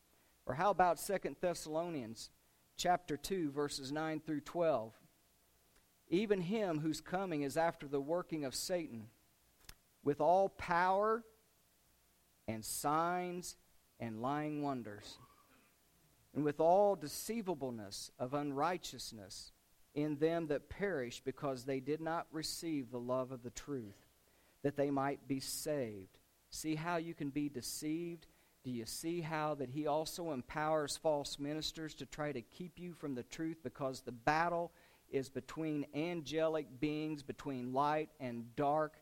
Or 0.46 0.54
how 0.54 0.70
about 0.70 0.98
Second 0.98 1.37
Thessalonians 1.40 2.30
chapter 2.76 3.16
2 3.16 3.50
verses 3.50 3.92
9 3.92 4.20
through 4.20 4.40
12? 4.40 4.94
Even 6.08 6.40
him 6.40 6.78
whose 6.78 7.02
coming 7.02 7.42
is 7.42 7.58
after 7.58 7.87
the 7.87 8.00
working 8.00 8.46
of 8.46 8.54
Satan 8.54 9.08
with 10.02 10.22
all 10.22 10.48
power 10.48 11.22
and 12.46 12.64
signs 12.64 13.56
and 14.00 14.22
lying 14.22 14.62
wonders 14.62 15.18
and 16.34 16.42
with 16.42 16.61
all 16.61 16.96
deceivableness 16.96 18.11
of 18.18 18.32
unrighteousness 18.32 19.52
in 19.94 20.16
them 20.16 20.46
that 20.48 20.68
perish 20.68 21.20
because 21.24 21.64
they 21.64 21.81
did 21.81 22.01
not 22.01 22.27
receive 22.31 22.90
the 22.90 23.01
love 23.01 23.33
of 23.33 23.42
the 23.42 23.51
truth, 23.51 24.07
that 24.62 24.77
they 24.77 24.90
might 24.90 25.27
be 25.27 25.40
saved. 25.40 26.18
See 26.51 26.74
how 26.74 26.96
you 26.96 27.14
can 27.14 27.31
be 27.31 27.48
deceived? 27.48 28.27
Do 28.64 28.70
you 28.70 28.87
see 28.87 29.20
how 29.20 29.55
that 29.57 29.70
he 29.70 29.87
also 29.87 30.33
empowers 30.33 30.96
false 30.96 31.38
ministers 31.38 31.94
to 31.94 32.07
try 32.07 32.33
to 32.33 32.42
keep 32.42 32.79
you 32.79 32.92
from 32.92 33.14
the 33.14 33.22
truth 33.22 33.59
because 33.62 34.01
the 34.01 34.12
battle 34.12 34.72
is 35.11 35.29
between 35.29 35.87
angelic 35.94 36.81
beings, 36.81 37.22
between 37.22 37.72
light 37.72 38.11
and 38.20 38.55
dark, 38.57 38.96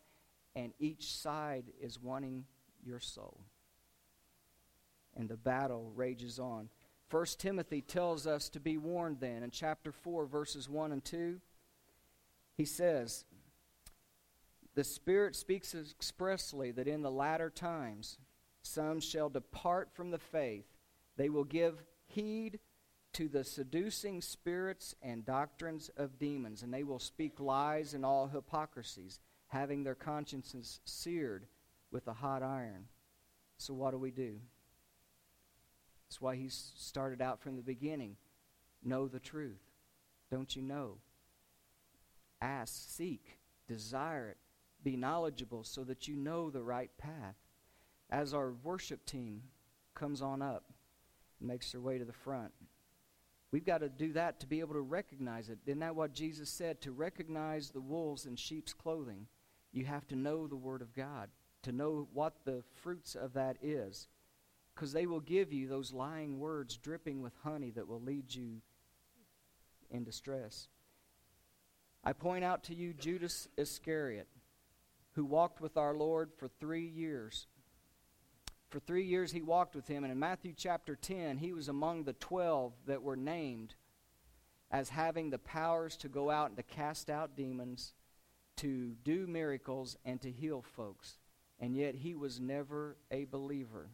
and 0.55 0.73
each 0.79 1.13
side 1.13 1.65
is 1.81 1.99
wanting 2.01 2.45
your 2.83 2.99
soul. 2.99 3.39
And 5.15 5.27
the 5.27 5.37
battle 5.37 5.91
rages 5.95 6.39
on. 6.39 6.69
First 7.07 7.39
Timothy 7.39 7.81
tells 7.81 8.27
us 8.27 8.49
to 8.49 8.59
be 8.59 8.77
warned 8.77 9.19
then 9.19 9.43
in 9.43 9.51
chapter 9.51 9.91
4 9.91 10.25
verses 10.25 10.67
1 10.67 10.91
and 10.91 11.03
2. 11.03 11.39
He 12.55 12.65
says, 12.65 13.25
"The 14.73 14.83
Spirit 14.83 15.35
speaks 15.35 15.73
expressly 15.73 16.71
that 16.71 16.87
in 16.87 17.01
the 17.01 17.11
latter 17.11 17.49
times 17.49 18.17
some 18.61 18.99
shall 18.99 19.29
depart 19.29 19.93
from 19.93 20.11
the 20.11 20.19
faith. 20.19 20.65
They 21.15 21.29
will 21.29 21.45
give 21.45 21.85
heed 22.07 22.59
to 23.13 23.29
the 23.29 23.43
seducing 23.43 24.21
spirits 24.21 24.93
and 25.01 25.25
doctrines 25.25 25.89
of 25.89 26.19
demons, 26.19 26.61
and 26.61 26.73
they 26.73 26.83
will 26.83 26.99
speak 26.99 27.39
lies 27.39 27.93
and 27.93 28.05
all 28.05 28.27
hypocrisies, 28.27 29.19
having 29.47 29.83
their 29.83 29.95
consciences 29.95 30.81
seared 30.83 31.47
with 31.89 32.05
a 32.07 32.13
hot 32.13 32.43
iron." 32.43 32.89
So 33.57 33.73
what 33.73 33.91
do 33.91 33.97
we 33.97 34.11
do? 34.11 34.41
That's 36.07 36.21
why 36.21 36.35
he 36.35 36.47
started 36.49 37.21
out 37.21 37.41
from 37.41 37.55
the 37.55 37.61
beginning. 37.61 38.15
Know 38.83 39.07
the 39.07 39.19
truth. 39.19 39.61
Don't 40.31 40.55
you 40.55 40.61
know? 40.61 40.97
Ask, 42.41 42.89
seek, 42.89 43.37
Desire 43.67 44.29
it. 44.29 44.37
Be 44.83 44.95
knowledgeable 44.95 45.63
so 45.63 45.83
that 45.83 46.07
you 46.07 46.15
know 46.15 46.49
the 46.49 46.63
right 46.63 46.91
path. 46.97 47.35
As 48.09 48.33
our 48.33 48.53
worship 48.63 49.05
team 49.05 49.43
comes 49.93 50.21
on 50.21 50.41
up 50.41 50.63
and 51.39 51.49
makes 51.49 51.71
their 51.71 51.81
way 51.81 51.97
to 51.97 52.05
the 52.05 52.13
front, 52.13 52.53
we've 53.51 53.65
got 53.65 53.79
to 53.79 53.89
do 53.89 54.13
that 54.13 54.39
to 54.39 54.47
be 54.47 54.61
able 54.61 54.75
to 54.75 54.81
recognize 54.81 55.49
it. 55.49 55.59
Isn't 55.65 55.79
that 55.79 55.95
what 55.95 56.13
Jesus 56.13 56.49
said? 56.49 56.81
To 56.81 56.91
recognize 56.91 57.69
the 57.69 57.81
wolves 57.81 58.25
in 58.25 58.37
sheep's 58.37 58.73
clothing, 58.73 59.27
you 59.73 59.83
have 59.85 60.07
to 60.07 60.15
know 60.15 60.47
the 60.47 60.55
Word 60.55 60.81
of 60.81 60.95
God, 60.95 61.29
to 61.63 61.73
know 61.73 62.07
what 62.13 62.45
the 62.45 62.63
fruits 62.81 63.15
of 63.15 63.33
that 63.33 63.57
is. 63.61 64.07
Because 64.77 64.93
they 64.93 65.07
will 65.07 65.21
give 65.21 65.51
you 65.51 65.67
those 65.67 65.91
lying 65.91 66.37
words 66.37 66.77
dripping 66.77 67.23
with 67.23 67.33
honey 67.43 67.71
that 67.71 67.87
will 67.87 67.99
lead 67.99 68.35
you 68.35 68.61
in 69.89 70.03
distress. 70.03 70.67
I 72.03 72.13
point 72.13 72.43
out 72.43 72.63
to 72.65 72.75
you 72.75 72.93
Judas 72.93 73.47
Iscariot, 73.57 74.27
who 75.13 75.25
walked 75.25 75.61
with 75.61 75.77
our 75.77 75.95
Lord 75.95 76.29
for 76.37 76.47
three 76.47 76.85
years. 76.85 77.47
For 78.69 78.79
three 78.79 79.05
years 79.05 79.31
he 79.31 79.41
walked 79.41 79.75
with 79.75 79.87
him, 79.87 80.03
and 80.03 80.13
in 80.13 80.19
Matthew 80.19 80.53
chapter 80.55 80.95
10, 80.95 81.39
he 81.39 81.53
was 81.53 81.69
among 81.69 82.03
the 82.03 82.13
twelve 82.13 82.73
that 82.85 83.01
were 83.01 83.17
named 83.17 83.73
as 84.69 84.89
having 84.89 85.31
the 85.31 85.39
powers 85.39 85.97
to 85.97 86.07
go 86.07 86.29
out 86.29 86.49
and 86.49 86.57
to 86.57 86.61
cast 86.61 87.09
out 87.09 87.35
demons, 87.35 87.93
to 88.57 88.93
do 89.03 89.25
miracles, 89.25 89.97
and 90.05 90.21
to 90.21 90.29
heal 90.29 90.61
folks. 90.61 91.17
And 91.59 91.75
yet 91.75 91.95
he 91.95 92.13
was 92.13 92.39
never 92.39 92.95
a 93.09 93.25
believer. 93.25 93.89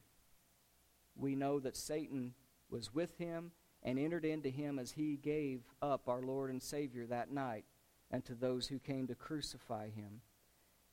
We 1.16 1.36
know 1.36 1.59
that 1.59 1.78
Satan 1.78 2.34
was 2.70 2.93
with 2.93 3.18
him 3.18 3.51
and 3.84 3.99
entered 3.99 4.26
into 4.26 4.49
him 4.49 4.80
as 4.80 4.91
he 4.91 5.18
gave 5.18 5.61
up 5.82 6.07
our 6.07 6.22
Lord 6.22 6.49
and 6.49 6.61
Savior 6.61 7.05
that 7.07 7.32
night 7.32 7.66
and 8.11 8.24
to 8.26 8.36
those 8.36 8.68
who 8.68 8.80
came 8.80 9.07
to 9.07 9.16
crucify 9.16 9.89
him. 9.89 10.22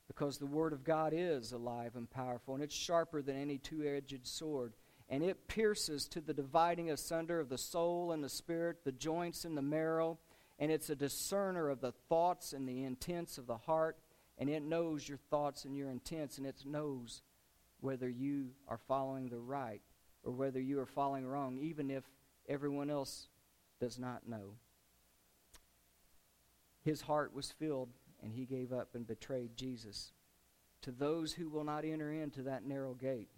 Because 0.07 0.37
the 0.37 0.45
Word 0.45 0.73
of 0.73 0.83
God 0.83 1.13
is 1.15 1.53
alive 1.53 1.95
and 1.95 2.09
powerful, 2.09 2.53
and 2.53 2.63
it's 2.63 2.75
sharper 2.75 3.21
than 3.21 3.37
any 3.37 3.57
two 3.57 3.83
edged 3.83 4.27
sword, 4.27 4.73
and 5.07 5.23
it 5.23 5.47
pierces 5.47 6.05
to 6.09 6.19
the 6.19 6.33
dividing 6.33 6.91
asunder 6.91 7.39
of 7.39 7.47
the 7.47 7.57
soul 7.57 8.11
and 8.11 8.23
the 8.23 8.29
spirit, 8.29 8.83
the 8.83 8.91
joints 8.91 9.45
and 9.45 9.57
the 9.57 9.61
marrow, 9.61 10.19
and 10.59 10.71
it's 10.71 10.89
a 10.89 10.95
discerner 10.95 11.69
of 11.69 11.79
the 11.79 11.93
thoughts 12.09 12.51
and 12.51 12.67
the 12.67 12.83
intents 12.83 13.37
of 13.37 13.47
the 13.47 13.57
heart, 13.57 13.97
and 14.37 14.49
it 14.49 14.63
knows 14.63 15.07
your 15.07 15.19
thoughts 15.29 15.63
and 15.63 15.77
your 15.77 15.89
intents, 15.89 16.37
and 16.37 16.45
it 16.45 16.63
knows 16.65 17.21
whether 17.79 18.09
you 18.09 18.49
are 18.67 18.79
following 18.87 19.29
the 19.29 19.39
right 19.39 19.81
or 20.23 20.31
whether 20.31 20.59
you 20.59 20.79
are 20.79 20.85
following 20.85 21.25
wrong, 21.25 21.57
even 21.59 21.89
if 21.89 22.03
everyone 22.47 22.89
else 22.89 23.27
does 23.79 23.97
not 23.97 24.27
know. 24.27 24.55
His 26.83 27.01
heart 27.01 27.33
was 27.33 27.51
filled, 27.51 27.89
and 28.23 28.33
he 28.33 28.45
gave 28.45 28.71
up 28.71 28.89
and 28.93 29.07
betrayed 29.07 29.55
Jesus. 29.55 30.13
To 30.83 30.91
those 30.91 31.33
who 31.33 31.49
will 31.49 31.63
not 31.63 31.85
enter 31.85 32.11
into 32.11 32.43
that 32.43 32.65
narrow 32.65 32.93
gate, 32.93 33.29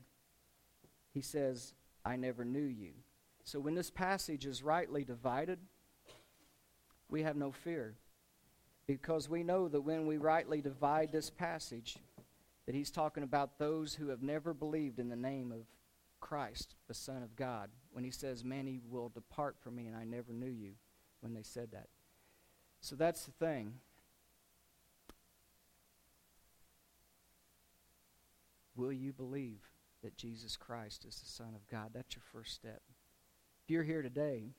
he 1.13 1.21
says, 1.21 1.73
I 2.05 2.15
never 2.15 2.45
knew 2.45 2.59
you. 2.59 2.91
So 3.43 3.59
when 3.59 3.75
this 3.75 3.91
passage 3.91 4.45
is 4.45 4.63
rightly 4.63 5.03
divided, 5.03 5.59
we 7.09 7.23
have 7.23 7.35
no 7.35 7.51
fear. 7.51 7.95
Because 8.87 9.29
we 9.29 9.43
know 9.43 9.67
that 9.67 9.81
when 9.81 10.05
we 10.05 10.17
rightly 10.17 10.61
divide 10.61 11.11
this 11.11 11.29
passage, 11.29 11.97
that 12.65 12.75
he's 12.75 12.91
talking 12.91 13.23
about 13.23 13.59
those 13.59 13.93
who 13.93 14.07
have 14.07 14.21
never 14.21 14.53
believed 14.53 14.99
in 14.99 15.09
the 15.09 15.15
name 15.15 15.51
of 15.51 15.65
Christ, 16.23 16.75
the 16.87 16.93
Son 16.93 17.21
of 17.21 17.35
God, 17.35 17.69
when 17.91 18.05
he 18.05 18.09
says, 18.09 18.45
Many 18.45 18.79
will 18.89 19.09
depart 19.09 19.57
from 19.59 19.75
me, 19.75 19.87
and 19.87 19.95
I 19.95 20.05
never 20.05 20.31
knew 20.31 20.49
you, 20.49 20.75
when 21.19 21.33
they 21.33 21.43
said 21.43 21.71
that. 21.73 21.89
So 22.79 22.95
that's 22.95 23.25
the 23.25 23.31
thing. 23.33 23.73
Will 28.75 28.93
you 28.93 29.11
believe 29.11 29.59
that 30.01 30.15
Jesus 30.17 30.55
Christ 30.55 31.05
is 31.05 31.19
the 31.19 31.29
Son 31.29 31.53
of 31.55 31.67
God? 31.67 31.89
That's 31.93 32.15
your 32.15 32.23
first 32.31 32.53
step. 32.53 32.81
If 33.65 33.69
you're 33.69 33.83
here 33.83 34.01
today, 34.01 34.53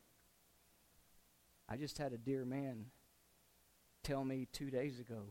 I 1.66 1.76
just 1.76 1.96
had 1.96 2.12
a 2.12 2.18
dear 2.18 2.44
man 2.44 2.86
tell 4.02 4.22
me 4.22 4.46
two 4.52 4.70
days 4.70 5.00
ago 5.00 5.28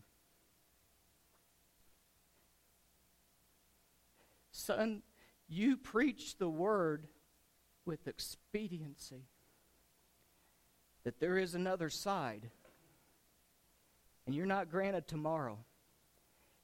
Son, 4.52 5.02
you 5.48 5.78
preach 5.78 6.38
the 6.38 6.50
word 6.50 7.08
with 7.86 8.08
expediency. 8.08 9.28
That 11.04 11.20
there 11.20 11.38
is 11.38 11.54
another 11.54 11.89
side. 11.89 12.50
And 14.26 14.34
you're 14.34 14.46
not 14.46 14.72
granted 14.72 15.08
tomorrow. 15.08 15.60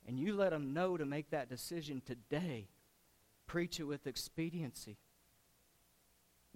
And 0.07 0.17
you 0.17 0.33
let 0.35 0.51
them 0.51 0.73
know 0.73 0.97
to 0.97 1.05
make 1.05 1.29
that 1.31 1.49
decision 1.49 2.01
today. 2.05 2.69
Preach 3.47 3.79
it 3.79 3.83
with 3.83 4.07
expediency. 4.07 4.97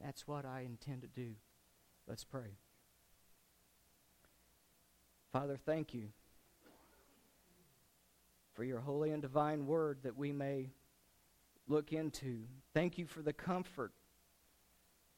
That's 0.02 0.28
what 0.28 0.46
I 0.46 0.62
intend 0.62 1.02
to 1.02 1.08
do. 1.08 1.34
Let's 2.08 2.24
pray. 2.24 2.58
Father, 5.32 5.58
thank 5.58 5.94
you 5.94 6.10
for 8.54 8.64
your 8.64 8.80
holy 8.80 9.12
and 9.12 9.22
divine 9.22 9.66
word 9.66 10.00
that 10.04 10.18
we 10.18 10.32
may 10.32 10.70
look 11.68 11.94
into. 11.94 12.44
Thank 12.74 12.98
you 12.98 13.06
for 13.06 13.22
the 13.22 13.34
comfort 13.34 13.92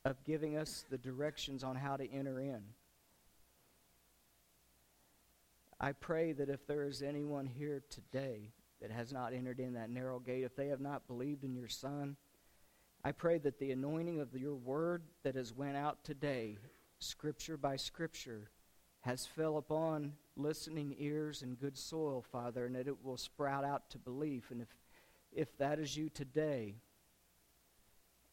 of 0.04 0.24
giving 0.24 0.58
us 0.58 0.86
the 0.90 0.98
directions 0.98 1.64
on 1.64 1.76
how 1.76 1.98
to 1.98 2.10
enter 2.12 2.40
in. 2.40 2.62
I 5.80 5.92
pray 5.92 6.32
that 6.34 6.50
if 6.50 6.66
there 6.68 6.86
is 6.86 7.02
anyone 7.02 7.46
here 7.48 7.84
today 7.90 8.52
that 8.82 8.92
has 8.92 9.12
not 9.12 9.34
entered 9.34 9.60
in 9.60 9.74
that 9.74 9.90
narrow 9.90 10.20
gate, 10.20 10.44
if 10.44 10.56
they 10.56 10.68
have 10.68 10.80
not 10.80 11.08
believed 11.08 11.44
in 11.44 11.56
your 11.56 11.68
Son, 11.68 12.16
I 13.04 13.12
pray 13.12 13.38
that 13.40 13.60
the 13.60 13.72
anointing 13.72 14.20
of 14.20 14.34
your 14.34 14.56
word 14.56 15.04
that 15.24 15.36
has 15.36 15.54
went 15.54 15.76
out 15.76 16.04
today, 16.04 16.58
scripture 17.00 17.58
by 17.58 17.76
scripture, 17.76 18.50
has 19.02 19.26
fell 19.26 19.58
upon 19.58 20.14
listening 20.36 20.96
ears 20.98 21.42
and 21.42 21.60
good 21.60 21.78
soil, 21.78 22.24
Father, 22.32 22.66
and 22.66 22.76
that 22.76 22.88
it 22.88 23.04
will 23.04 23.18
sprout 23.18 23.64
out 23.64 23.90
to 23.92 24.00
belief. 24.00 24.50
And 24.50 24.62
if 24.62 24.70
if 25.36 25.56
that 25.58 25.80
is 25.80 25.96
you 25.96 26.10
today, 26.10 26.76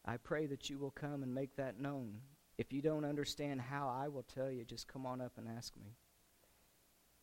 I 0.05 0.17
pray 0.17 0.45
that 0.47 0.69
you 0.69 0.79
will 0.79 0.91
come 0.91 1.21
and 1.21 1.33
make 1.33 1.55
that 1.57 1.79
known. 1.79 2.21
If 2.57 2.71
you 2.71 2.81
don't 2.81 3.05
understand 3.05 3.61
how, 3.61 3.93
I 3.95 4.07
will 4.07 4.23
tell 4.23 4.49
you. 4.49 4.63
Just 4.63 4.87
come 4.87 5.05
on 5.05 5.21
up 5.21 5.33
and 5.37 5.47
ask 5.47 5.75
me. 5.77 5.95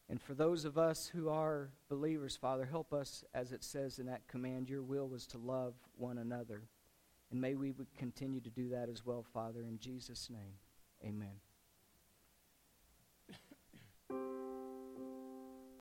And 0.09 0.21
for 0.21 0.35
those 0.35 0.65
of 0.65 0.77
us 0.77 1.07
who 1.07 1.29
are 1.29 1.71
believers, 1.89 2.37
Father, 2.37 2.67
help 2.67 2.93
us, 2.93 3.25
as 3.33 3.53
it 3.53 3.63
says 3.63 3.99
in 3.99 4.07
that 4.07 4.27
command, 4.27 4.69
your 4.69 4.83
will 4.83 5.09
was 5.09 5.27
to 5.29 5.39
love 5.39 5.75
one 5.97 6.19
another. 6.19 6.63
And 7.31 7.41
may 7.41 7.55
we 7.55 7.75
continue 7.97 8.41
to 8.41 8.51
do 8.51 8.71
that 8.71 8.89
as 8.89 9.07
well, 9.07 9.25
Father, 9.33 9.61
in 9.61 9.79
Jesus' 9.79 10.29
name. 10.29 10.55
Amen. 11.05 11.41